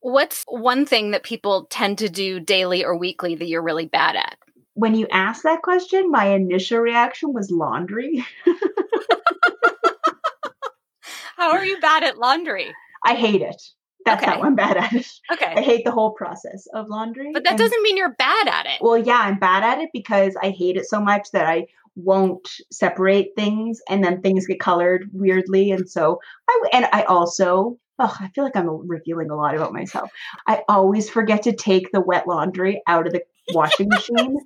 What's 0.00 0.44
one 0.46 0.86
thing 0.86 1.10
that 1.10 1.24
people 1.24 1.66
tend 1.68 1.98
to 1.98 2.08
do 2.08 2.38
daily 2.38 2.84
or 2.84 2.96
weekly 2.96 3.34
that 3.34 3.46
you're 3.46 3.62
really 3.62 3.86
bad 3.86 4.14
at? 4.14 4.38
When 4.74 4.94
you 4.94 5.08
asked 5.10 5.42
that 5.42 5.62
question, 5.62 6.10
my 6.10 6.28
initial 6.28 6.78
reaction 6.78 7.32
was 7.32 7.50
laundry. 7.50 8.24
how 11.36 11.52
are 11.52 11.64
you 11.64 11.78
bad 11.80 12.04
at 12.04 12.18
laundry? 12.18 12.74
I 13.04 13.14
hate 13.14 13.42
it. 13.42 13.60
That's 14.04 14.22
Okay. 14.22 14.30
how 14.32 14.42
I'm 14.42 14.54
bad 14.54 14.76
at 14.76 14.92
it. 14.92 15.06
Okay. 15.32 15.52
I 15.56 15.60
hate 15.60 15.84
the 15.84 15.90
whole 15.90 16.12
process 16.12 16.66
of 16.74 16.88
laundry. 16.88 17.30
But 17.32 17.42
that 17.44 17.50
and- 17.50 17.58
doesn't 17.58 17.82
mean 17.82 17.96
you're 17.96 18.14
bad 18.18 18.46
at 18.48 18.66
it. 18.66 18.78
Well, 18.80 18.98
yeah, 18.98 19.18
I'm 19.18 19.38
bad 19.38 19.64
at 19.64 19.80
it 19.80 19.90
because 19.92 20.36
I 20.42 20.50
hate 20.50 20.76
it 20.76 20.86
so 20.86 21.00
much 21.00 21.30
that 21.32 21.46
I 21.46 21.66
won't 21.96 22.46
separate 22.70 23.30
things, 23.36 23.80
and 23.88 24.04
then 24.04 24.20
things 24.20 24.46
get 24.46 24.60
colored 24.60 25.08
weirdly, 25.14 25.70
and 25.70 25.88
so 25.88 26.20
I 26.48 26.62
and 26.72 26.86
I 26.92 27.02
also. 27.04 27.78
Oh, 27.98 28.14
I 28.20 28.28
feel 28.34 28.44
like 28.44 28.54
I'm 28.54 28.68
revealing 28.86 29.30
a 29.30 29.34
lot 29.34 29.54
about 29.54 29.72
myself. 29.72 30.10
I 30.46 30.62
always 30.68 31.08
forget 31.08 31.44
to 31.44 31.54
take 31.56 31.90
the 31.92 32.02
wet 32.02 32.28
laundry 32.28 32.82
out 32.86 33.06
of 33.06 33.14
the 33.14 33.22
washing 33.54 33.88
machine 33.96 34.36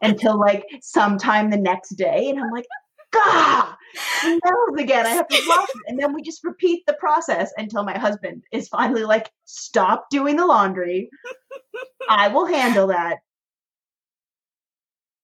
until 0.00 0.38
like 0.38 0.64
sometime 0.80 1.50
the 1.50 1.56
next 1.56 1.96
day, 1.96 2.30
and 2.30 2.38
I'm 2.38 2.50
like, 2.52 2.66
"Gah, 3.12 3.76
smells 4.20 4.78
again." 4.78 5.06
I 5.06 5.10
have 5.10 5.28
to 5.28 5.42
wash 5.48 5.68
it, 5.68 5.82
and 5.86 5.98
then 5.98 6.12
we 6.14 6.22
just 6.22 6.44
repeat 6.44 6.84
the 6.86 6.94
process 6.94 7.52
until 7.56 7.84
my 7.84 7.98
husband 7.98 8.42
is 8.52 8.68
finally 8.68 9.04
like, 9.04 9.30
"Stop 9.44 10.10
doing 10.10 10.36
the 10.36 10.46
laundry. 10.46 11.10
I 12.08 12.28
will 12.28 12.46
handle 12.46 12.86
that." 12.88 13.18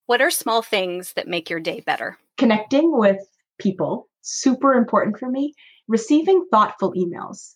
What 0.05 0.21
are 0.21 0.31
small 0.31 0.61
things 0.61 1.13
that 1.13 1.27
make 1.27 1.49
your 1.49 1.59
day 1.59 1.81
better? 1.81 2.17
connecting 2.37 2.97
with 2.97 3.17
people 3.59 4.07
super 4.21 4.73
important 4.73 5.17
for 5.17 5.29
me 5.29 5.53
receiving 5.87 6.45
thoughtful 6.51 6.93
emails 6.93 7.55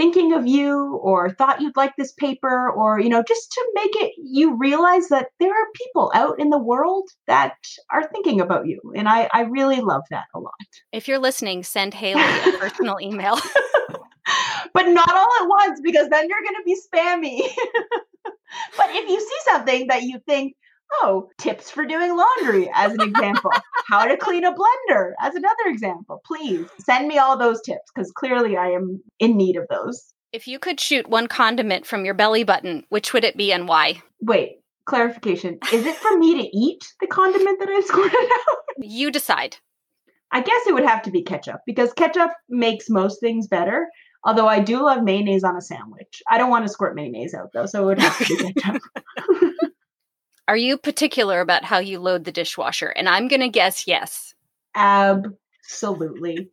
thinking 0.00 0.32
of 0.32 0.46
you 0.46 0.98
or 1.02 1.28
thought 1.28 1.60
you'd 1.60 1.76
like 1.76 1.92
this 1.98 2.12
paper 2.12 2.70
or 2.70 2.98
you 2.98 3.10
know 3.10 3.22
just 3.22 3.52
to 3.52 3.70
make 3.74 3.90
it 3.96 4.12
you 4.16 4.56
realize 4.56 5.08
that 5.08 5.26
there 5.38 5.50
are 5.50 5.66
people 5.74 6.10
out 6.14 6.40
in 6.40 6.48
the 6.48 6.58
world 6.58 7.06
that 7.26 7.54
are 7.92 8.08
thinking 8.08 8.40
about 8.40 8.66
you 8.66 8.80
and 8.96 9.10
i 9.10 9.28
i 9.34 9.42
really 9.42 9.82
love 9.82 10.00
that 10.10 10.24
a 10.34 10.38
lot 10.38 10.54
If 10.90 11.06
you're 11.06 11.18
listening, 11.18 11.62
send 11.64 11.92
Haley 11.92 12.22
a 12.22 12.52
personal 12.58 12.96
email. 12.98 13.36
but 14.74 14.88
not 14.88 15.12
all 15.14 15.32
at 15.42 15.48
once 15.48 15.80
because 15.82 16.08
then 16.08 16.26
you're 16.28 16.46
going 16.48 16.56
to 16.56 16.64
be 16.64 16.76
spammy 16.86 17.42
but 18.78 18.88
if 18.90 19.06
you 19.06 19.20
see 19.20 19.40
something 19.52 19.86
that 19.88 20.04
you 20.04 20.18
think 20.26 20.54
oh 21.02 21.28
tips 21.38 21.70
for 21.70 21.84
doing 21.84 22.16
laundry 22.16 22.70
as 22.74 22.92
an 22.92 23.00
example. 23.02 23.50
How 23.86 24.04
to 24.04 24.16
clean 24.16 24.44
a 24.44 24.52
blender 24.52 25.12
as 25.20 25.34
another 25.34 25.66
example 25.66 26.20
please. 26.24 26.66
Send 26.78 27.08
me 27.08 27.18
all 27.18 27.36
those 27.38 27.60
tips 27.62 27.90
because 27.94 28.10
clearly 28.12 28.56
i 28.56 28.68
am 28.68 29.02
in 29.18 29.36
need 29.36 29.56
of 29.56 29.66
those. 29.68 30.12
If 30.32 30.46
you 30.46 30.58
could 30.58 30.78
shoot 30.78 31.08
one 31.08 31.26
condiment 31.26 31.86
from 31.86 32.04
your 32.04 32.14
belly 32.14 32.44
button, 32.44 32.84
which 32.88 33.12
would 33.12 33.24
it 33.24 33.36
be 33.36 33.52
and 33.52 33.66
why? 33.68 34.02
wait 34.20 34.58
clarification. 34.86 35.58
Is 35.72 35.86
it 35.86 35.94
for 35.96 36.18
me 36.18 36.42
to 36.42 36.56
eat 36.56 36.84
the 37.00 37.06
condiment 37.06 37.60
that 37.60 37.68
i've 37.68 37.84
squirted 37.92 38.18
out? 38.18 38.56
You 38.78 39.10
decide. 39.10 39.56
i 40.32 40.40
guess 40.40 40.66
it 40.66 40.74
would 40.74 40.84
have 40.86 41.02
to 41.02 41.10
be 41.10 41.22
ketchup 41.22 41.60
because 41.66 41.92
ketchup 41.92 42.30
makes 42.48 42.88
most 42.88 43.20
things 43.20 43.46
better 43.46 43.88
although 44.24 44.46
i 44.46 44.58
do 44.60 44.82
love 44.82 45.02
mayonnaise 45.02 45.44
on 45.44 45.56
a 45.56 45.60
sandwich. 45.60 46.22
I 46.30 46.38
don't 46.38 46.50
want 46.50 46.64
to 46.66 46.72
squirt 46.72 46.94
mayonnaise 46.94 47.34
out 47.34 47.50
though 47.54 47.66
so 47.66 47.82
it 47.82 47.86
would 47.86 48.00
have 48.00 48.18
to 48.18 48.36
be 48.36 48.52
ketchup 48.60 48.82
Are 50.48 50.56
you 50.56 50.76
particular 50.78 51.40
about 51.40 51.64
how 51.64 51.78
you 51.78 51.98
load 51.98 52.24
the 52.24 52.32
dishwasher? 52.32 52.88
And 52.88 53.08
I'm 53.08 53.28
going 53.28 53.40
to 53.40 53.48
guess 53.48 53.86
yes. 53.86 54.34
Absolutely. 54.74 56.50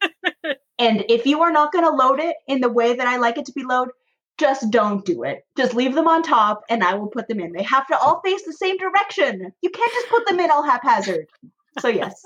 and 0.79 1.05
if 1.09 1.25
you 1.25 1.41
are 1.41 1.51
not 1.51 1.71
going 1.71 1.85
to 1.85 1.91
load 1.91 2.19
it 2.19 2.35
in 2.47 2.61
the 2.61 2.69
way 2.69 2.95
that 2.95 3.07
I 3.07 3.17
like 3.17 3.37
it 3.37 3.45
to 3.45 3.53
be 3.53 3.63
loaded, 3.63 3.93
just 4.37 4.69
don't 4.69 5.03
do 5.03 5.23
it. 5.23 5.43
Just 5.57 5.73
leave 5.73 5.95
them 5.95 6.07
on 6.07 6.21
top 6.21 6.61
and 6.69 6.83
I 6.83 6.93
will 6.93 7.07
put 7.07 7.27
them 7.27 7.39
in. 7.39 7.53
They 7.53 7.63
have 7.63 7.87
to 7.87 7.97
all 7.97 8.21
face 8.23 8.43
the 8.45 8.53
same 8.53 8.77
direction. 8.77 9.51
You 9.61 9.69
can't 9.69 9.93
just 9.93 10.09
put 10.09 10.27
them 10.27 10.39
in 10.39 10.51
all 10.51 10.63
haphazard. 10.63 11.25
So, 11.79 11.87
yes. 11.87 12.23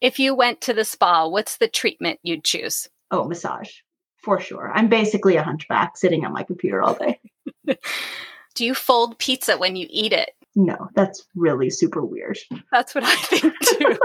If 0.00 0.18
you 0.20 0.34
went 0.34 0.60
to 0.62 0.72
the 0.72 0.84
spa, 0.84 1.26
what's 1.26 1.56
the 1.56 1.68
treatment 1.68 2.20
you'd 2.22 2.44
choose? 2.44 2.88
Oh, 3.10 3.24
massage 3.24 3.70
for 4.26 4.40
sure. 4.40 4.72
I'm 4.74 4.88
basically 4.88 5.36
a 5.36 5.42
hunchback 5.44 5.96
sitting 5.96 6.24
on 6.24 6.32
my 6.32 6.42
computer 6.42 6.82
all 6.82 6.94
day. 6.94 7.20
Do 8.56 8.64
you 8.64 8.74
fold 8.74 9.18
pizza 9.18 9.58
when 9.58 9.76
you 9.76 9.86
eat 9.90 10.12
it? 10.12 10.30
No, 10.56 10.88
that's 10.94 11.22
really 11.36 11.68
super 11.68 12.04
weird. 12.04 12.38
That's 12.72 12.94
what 12.94 13.04
I 13.04 13.14
think 13.16 13.54
too. 13.60 13.98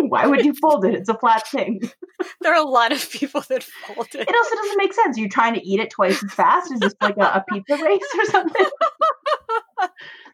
Why 0.08 0.26
would 0.26 0.44
you 0.44 0.52
fold 0.54 0.84
it? 0.84 0.94
It's 0.94 1.08
a 1.08 1.18
flat 1.18 1.48
thing. 1.48 1.80
there 2.42 2.52
are 2.52 2.62
a 2.62 2.68
lot 2.68 2.92
of 2.92 3.10
people 3.10 3.40
that 3.48 3.64
fold 3.64 4.06
it. 4.14 4.28
It 4.28 4.34
also 4.36 4.54
doesn't 4.54 4.76
make 4.76 4.92
sense. 4.92 5.16
You're 5.16 5.30
trying 5.30 5.54
to 5.54 5.66
eat 5.66 5.80
it 5.80 5.90
twice 5.90 6.22
as 6.22 6.32
fast. 6.32 6.70
Is 6.70 6.80
this 6.80 6.94
like 7.00 7.16
a, 7.16 7.22
a 7.22 7.44
pizza 7.50 7.82
race 7.82 8.14
or 8.18 8.24
something? 8.26 8.66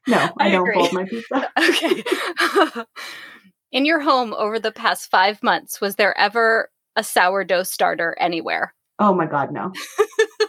No, 0.09 0.16
I, 0.16 0.48
I 0.48 0.51
don't 0.51 0.62
agree. 0.62 0.75
fold 0.75 0.92
my 0.92 1.05
pizza. 1.05 1.48
Okay. 1.57 2.85
In 3.70 3.85
your 3.85 4.01
home 4.01 4.35
over 4.35 4.59
the 4.59 4.72
past 4.72 5.09
five 5.09 5.40
months, 5.44 5.81
was 5.81 5.94
there 5.94 6.16
ever 6.18 6.70
a 6.96 7.05
sourdough 7.05 7.62
starter 7.62 8.16
anywhere? 8.18 8.75
Oh 8.98 9.14
my 9.14 9.27
god, 9.27 9.53
no. 9.53 9.72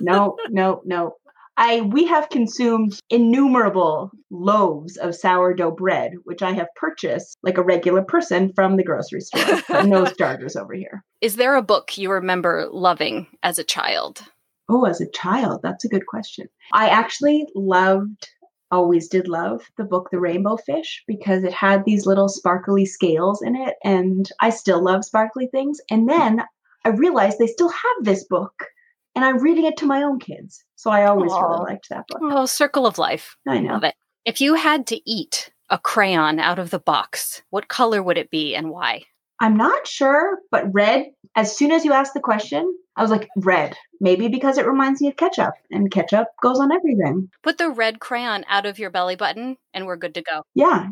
no, 0.02 0.38
no, 0.50 0.82
no. 0.86 1.18
I 1.58 1.82
we 1.82 2.06
have 2.06 2.30
consumed 2.30 3.00
innumerable 3.10 4.12
loaves 4.30 4.98
of 4.98 5.16
sourdough 5.16 5.72
bread, 5.72 6.14
which 6.24 6.42
I 6.42 6.52
have 6.52 6.68
purchased 6.76 7.38
like 7.44 7.58
a 7.58 7.64
regular 7.64 8.02
person 8.02 8.52
from 8.54 8.76
the 8.76 8.84
grocery 8.84 9.22
store. 9.22 9.62
No 9.86 10.06
starters 10.06 10.56
over 10.56 10.74
here. 10.74 11.04
Is 11.22 11.36
there 11.36 11.56
a 11.56 11.62
book 11.62 11.98
you 11.98 12.12
remember 12.12 12.68
loving 12.72 13.28
as 13.44 13.60
a 13.60 13.64
child? 13.64 14.24
Oh, 14.70 14.86
as 14.86 15.02
a 15.02 15.10
child, 15.10 15.62
that's 15.62 15.86
a 15.86 15.90
good 15.90 16.06
question. 16.08 16.48
I 16.74 16.88
actually 16.90 17.46
loved 17.56 18.30
always 18.72 19.08
did 19.08 19.28
love 19.28 19.62
the 19.78 19.84
book 19.84 20.10
The 20.10 20.20
Rainbow 20.20 20.58
Fish 20.58 21.04
because 21.08 21.44
it 21.44 21.54
had 21.54 21.86
these 21.86 22.08
little 22.08 22.28
sparkly 22.28 22.86
scales 22.88 23.42
in 23.44 23.56
it 23.56 23.76
and 23.84 24.28
I 24.40 24.50
still 24.50 24.84
love 24.84 25.06
sparkly 25.06 25.48
things. 25.48 25.80
And 25.92 26.10
then 26.10 26.44
I 26.84 26.90
realized 26.90 27.38
they 27.38 27.48
still 27.48 27.70
have 27.70 28.04
this 28.04 28.24
book 28.24 28.66
and 29.16 29.24
I'm 29.24 29.42
reading 29.42 29.66
it 29.66 29.78
to 29.78 29.86
my 29.86 30.04
own 30.04 30.20
kids. 30.20 30.64
So 30.76 30.92
I 30.92 31.06
always 31.06 31.32
Aw. 31.32 31.40
really 31.40 31.72
liked 31.72 31.90
that 31.90 32.06
book. 32.08 32.22
Oh, 32.24 32.46
Circle 32.46 32.86
of 32.86 32.98
Life. 32.98 33.36
I 33.48 33.60
know. 33.60 33.74
Love 33.74 33.84
it. 33.84 33.96
If 34.26 34.42
you 34.42 34.56
had 34.56 34.88
to 34.88 35.10
eat 35.10 35.52
a 35.70 35.78
crayon 35.78 36.40
out 36.40 36.60
of 36.60 36.70
the 36.70 36.80
box, 36.80 37.42
what 37.50 37.68
color 37.68 38.02
would 38.02 38.18
it 38.18 38.30
be 38.30 38.56
and 38.56 38.70
why? 38.70 39.04
I'm 39.40 39.58
not 39.58 39.88
sure, 39.88 40.40
but 40.52 40.74
red, 40.74 41.08
as 41.36 41.56
soon 41.56 41.72
as 41.72 41.84
you 41.84 41.92
asked 41.92 42.14
the 42.14 42.22
question, 42.22 42.78
I 42.96 43.02
was 43.02 43.12
like, 43.12 43.28
red. 43.38 43.76
Maybe 44.00 44.28
because 44.28 44.58
it 44.58 44.68
reminds 44.68 45.02
me 45.02 45.08
of 45.08 45.18
ketchup, 45.18 45.54
and 45.72 45.92
ketchup 45.92 46.28
goes 46.42 46.60
on 46.60 46.72
everything. 46.72 47.30
Put 47.42 47.58
the 47.58 47.70
red 47.70 48.00
crayon 48.00 48.46
out 48.48 48.66
of 48.66 48.80
your 48.80 48.90
belly 48.90 49.16
button 49.16 49.58
and 49.74 49.86
we're 49.86 49.98
good 49.98 50.14
to 50.16 50.22
go. 50.22 50.44
Yeah. 50.54 50.88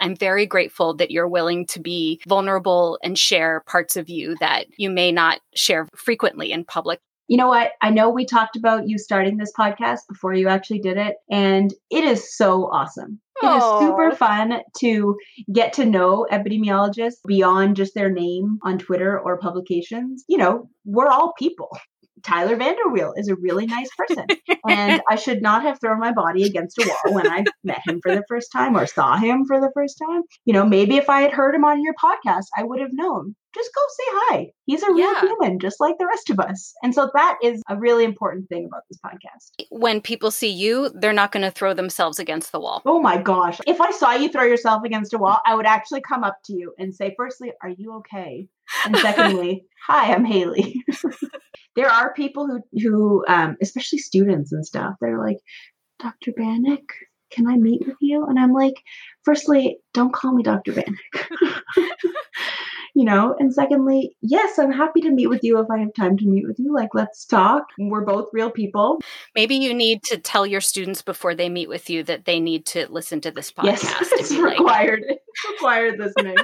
I'm 0.00 0.14
very 0.14 0.46
grateful 0.46 0.94
that 0.94 1.10
you're 1.10 1.28
willing 1.28 1.66
to 1.68 1.80
be 1.80 2.20
vulnerable 2.28 2.98
and 3.02 3.18
share 3.18 3.64
parts 3.66 3.96
of 3.96 4.08
you 4.08 4.36
that 4.38 4.66
you 4.76 4.90
may 4.90 5.10
not 5.10 5.40
share 5.54 5.88
frequently 5.96 6.52
in 6.52 6.64
public. 6.64 7.00
You 7.28 7.36
know 7.36 7.48
what? 7.48 7.72
I 7.82 7.90
know 7.90 8.10
we 8.10 8.24
talked 8.24 8.56
about 8.56 8.88
you 8.88 8.98
starting 8.98 9.36
this 9.36 9.52
podcast 9.58 10.00
before 10.08 10.34
you 10.34 10.48
actually 10.48 10.80
did 10.80 10.96
it, 10.96 11.16
and 11.30 11.72
it 11.90 12.04
is 12.04 12.36
so 12.36 12.64
awesome. 12.72 13.20
It 13.40 13.46
is 13.46 13.62
super 13.62 14.10
fun 14.16 14.62
to 14.80 15.16
get 15.52 15.72
to 15.74 15.84
know 15.84 16.26
epidemiologists 16.32 17.18
beyond 17.26 17.76
just 17.76 17.94
their 17.94 18.10
name 18.10 18.58
on 18.64 18.78
Twitter 18.78 19.20
or 19.20 19.38
publications. 19.38 20.24
You 20.26 20.38
know, 20.38 20.68
we're 20.84 21.08
all 21.08 21.34
people. 21.38 21.68
Tyler 22.24 22.56
VanderWeele 22.56 23.12
is 23.16 23.28
a 23.28 23.36
really 23.36 23.66
nice 23.66 23.88
person. 23.96 24.26
and 24.68 25.00
I 25.08 25.16
should 25.16 25.40
not 25.40 25.62
have 25.62 25.78
thrown 25.80 26.00
my 26.00 26.12
body 26.12 26.44
against 26.44 26.78
a 26.78 26.88
wall 26.88 27.14
when 27.14 27.30
I 27.30 27.44
met 27.62 27.80
him 27.86 28.00
for 28.02 28.14
the 28.14 28.24
first 28.28 28.50
time 28.52 28.76
or 28.76 28.86
saw 28.86 29.16
him 29.16 29.44
for 29.46 29.60
the 29.60 29.70
first 29.74 30.00
time. 30.04 30.22
You 30.44 30.52
know, 30.52 30.64
maybe 30.64 30.96
if 30.96 31.08
I 31.08 31.20
had 31.22 31.32
heard 31.32 31.54
him 31.54 31.64
on 31.64 31.82
your 31.82 31.94
podcast, 31.94 32.46
I 32.56 32.64
would 32.64 32.80
have 32.80 32.92
known. 32.92 33.36
Just 33.54 33.70
go 33.74 33.80
say 33.88 34.02
hi. 34.06 34.46
He's 34.66 34.82
a 34.82 34.92
real 34.92 34.98
Yeah. 35.12 35.20
human, 35.20 35.58
just 35.58 35.80
like 35.80 35.96
the 35.98 36.06
rest 36.06 36.28
of 36.30 36.38
us. 36.38 36.74
And 36.82 36.94
so 36.94 37.10
that 37.14 37.38
is 37.42 37.62
a 37.68 37.76
really 37.76 38.04
important 38.04 38.48
thing 38.48 38.66
about 38.66 38.82
this 38.90 38.98
podcast. 39.04 39.64
When 39.70 40.00
people 40.02 40.30
see 40.30 40.50
you, 40.50 40.90
they're 40.94 41.12
not 41.14 41.32
going 41.32 41.44
to 41.44 41.50
throw 41.50 41.72
themselves 41.72 42.18
against 42.18 42.52
the 42.52 42.60
wall. 42.60 42.82
Oh 42.84 43.00
my 43.00 43.16
gosh. 43.16 43.58
If 43.66 43.80
I 43.80 43.90
saw 43.90 44.12
you 44.12 44.28
throw 44.28 44.44
yourself 44.44 44.82
against 44.84 45.14
a 45.14 45.18
wall, 45.18 45.38
I 45.46 45.54
would 45.54 45.66
actually 45.66 46.02
come 46.02 46.24
up 46.24 46.36
to 46.44 46.52
you 46.52 46.74
and 46.78 46.94
say, 46.94 47.14
firstly, 47.16 47.52
are 47.62 47.70
you 47.70 47.94
okay? 47.98 48.46
And 48.84 48.96
secondly, 48.98 49.64
hi, 49.86 50.12
I'm 50.12 50.26
Haley. 50.26 50.82
there 51.74 51.88
are 51.88 52.12
people 52.12 52.46
who, 52.46 52.60
who 52.80 53.24
um, 53.28 53.56
especially 53.62 53.98
students 53.98 54.52
and 54.52 54.64
stuff, 54.66 54.94
they're 55.00 55.18
like, 55.18 55.38
Dr. 56.00 56.32
Banack, 56.32 56.84
can 57.30 57.46
I 57.46 57.56
meet 57.56 57.86
with 57.86 57.96
you? 58.00 58.24
And 58.26 58.38
I'm 58.38 58.52
like, 58.52 58.74
firstly, 59.24 59.78
don't 59.94 60.12
call 60.12 60.32
me 60.34 60.42
Dr. 60.42 60.72
Banack. 60.72 61.26
you 62.98 63.04
know, 63.04 63.36
and 63.38 63.54
secondly, 63.54 64.16
yes, 64.22 64.58
I'm 64.58 64.72
happy 64.72 65.00
to 65.02 65.10
meet 65.12 65.28
with 65.28 65.44
you 65.44 65.60
if 65.60 65.70
I 65.70 65.78
have 65.78 65.94
time 65.94 66.16
to 66.16 66.26
meet 66.26 66.48
with 66.48 66.58
you. 66.58 66.74
Like, 66.74 66.88
let's 66.94 67.24
talk. 67.24 67.62
We're 67.78 68.04
both 68.04 68.28
real 68.32 68.50
people. 68.50 68.98
Maybe 69.36 69.54
you 69.54 69.72
need 69.72 70.02
to 70.06 70.18
tell 70.18 70.44
your 70.44 70.60
students 70.60 71.00
before 71.00 71.32
they 71.36 71.48
meet 71.48 71.68
with 71.68 71.88
you 71.88 72.02
that 72.02 72.24
they 72.24 72.40
need 72.40 72.66
to 72.66 72.90
listen 72.90 73.20
to 73.20 73.30
this 73.30 73.52
podcast. 73.52 73.66
Yes, 73.68 74.08
it's 74.14 74.34
required. 74.34 75.04
Like... 75.08 75.20
It's 75.28 75.52
required 75.52 76.00
listening. 76.00 76.38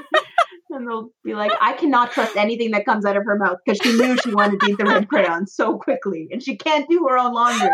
and 0.71 0.87
they'll 0.87 1.11
be 1.25 1.35
like, 1.35 1.51
I 1.61 1.73
cannot 1.73 2.13
trust 2.13 2.37
anything 2.37 2.71
that 2.71 2.85
comes 2.85 3.05
out 3.05 3.17
of 3.17 3.25
her 3.25 3.37
mouth 3.37 3.59
because 3.67 3.81
she 3.83 3.99
knew 3.99 4.17
she 4.19 4.33
wanted 4.33 4.61
to 4.61 4.71
eat 4.71 4.79
the 4.79 4.85
red 4.85 5.09
crayon 5.09 5.49
so 5.49 5.77
quickly 5.77 6.29
and 6.31 6.41
she 6.41 6.57
can't 6.57 6.89
do 6.89 7.05
her 7.09 7.19
own 7.19 7.35
laundry. 7.35 7.69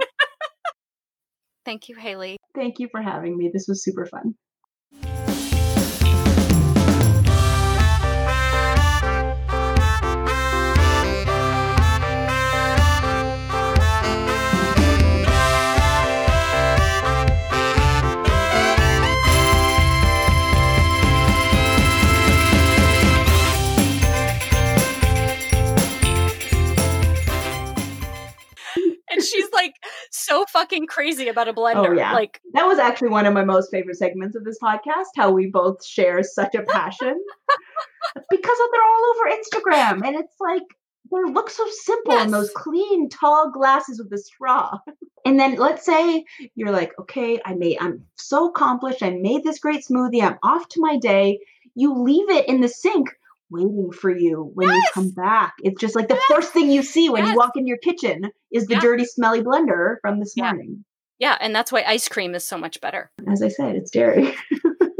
Thank 1.64 1.88
you, 1.88 1.94
Haley. 1.94 2.36
Thank 2.52 2.80
you 2.80 2.88
for 2.90 3.00
having 3.00 3.38
me. 3.38 3.48
This 3.54 3.68
was 3.68 3.84
super 3.84 4.06
fun. 4.06 4.34
Fucking 30.54 30.86
crazy 30.86 31.28
about 31.28 31.48
a 31.48 31.50
oh, 31.50 31.54
blender. 31.54 31.88
Oh, 31.88 31.92
yeah. 31.92 32.14
Like 32.14 32.40
that 32.54 32.66
was 32.66 32.78
actually 32.78 33.10
one 33.10 33.26
of 33.26 33.34
my 33.34 33.44
most 33.44 33.70
favorite 33.70 33.96
segments 33.96 34.36
of 34.36 34.44
this 34.44 34.58
podcast, 34.62 35.08
how 35.16 35.30
we 35.30 35.48
both 35.48 35.84
share 35.84 36.22
such 36.22 36.54
a 36.54 36.62
passion. 36.62 37.20
because 38.30 38.58
they're 38.72 38.82
all 38.82 39.04
over 39.10 39.36
Instagram. 39.36 40.06
And 40.06 40.16
it's 40.16 40.36
like 40.40 40.62
they 41.10 41.32
look 41.32 41.50
so 41.50 41.66
simple 41.82 42.14
yes. 42.14 42.24
in 42.24 42.30
those 42.30 42.50
clean, 42.54 43.08
tall 43.08 43.50
glasses 43.50 43.98
with 43.98 44.12
a 44.12 44.22
straw. 44.22 44.78
And 45.26 45.38
then 45.38 45.56
let's 45.56 45.84
say 45.84 46.24
you're 46.54 46.70
like, 46.70 46.92
okay, 47.00 47.40
I 47.44 47.54
made 47.54 47.78
I'm 47.80 48.04
so 48.14 48.48
accomplished. 48.48 49.02
I 49.02 49.10
made 49.10 49.42
this 49.42 49.58
great 49.58 49.84
smoothie. 49.84 50.22
I'm 50.22 50.38
off 50.42 50.68
to 50.70 50.80
my 50.80 50.96
day. 50.96 51.40
You 51.74 51.94
leave 51.94 52.30
it 52.30 52.48
in 52.48 52.60
the 52.60 52.68
sink 52.68 53.10
waiting 53.54 53.90
for 53.92 54.10
you 54.10 54.50
when 54.54 54.68
yes! 54.68 54.76
you 54.76 54.90
come 54.92 55.10
back. 55.10 55.54
It's 55.62 55.80
just 55.80 55.94
like 55.94 56.08
the 56.08 56.14
yes! 56.14 56.24
first 56.28 56.52
thing 56.52 56.70
you 56.70 56.82
see 56.82 57.08
when 57.08 57.24
yes! 57.24 57.32
you 57.32 57.38
walk 57.38 57.56
in 57.56 57.66
your 57.66 57.78
kitchen 57.78 58.30
is 58.52 58.66
the 58.66 58.76
dirty, 58.76 59.04
smelly 59.04 59.40
blender 59.42 59.96
from 60.02 60.20
this 60.20 60.34
yeah. 60.36 60.52
morning. 60.52 60.84
Yeah, 61.18 61.38
and 61.40 61.54
that's 61.54 61.70
why 61.70 61.84
ice 61.86 62.08
cream 62.08 62.34
is 62.34 62.44
so 62.44 62.58
much 62.58 62.80
better. 62.80 63.10
As 63.30 63.42
I 63.42 63.48
said, 63.48 63.76
it's 63.76 63.90
dairy. 63.90 64.34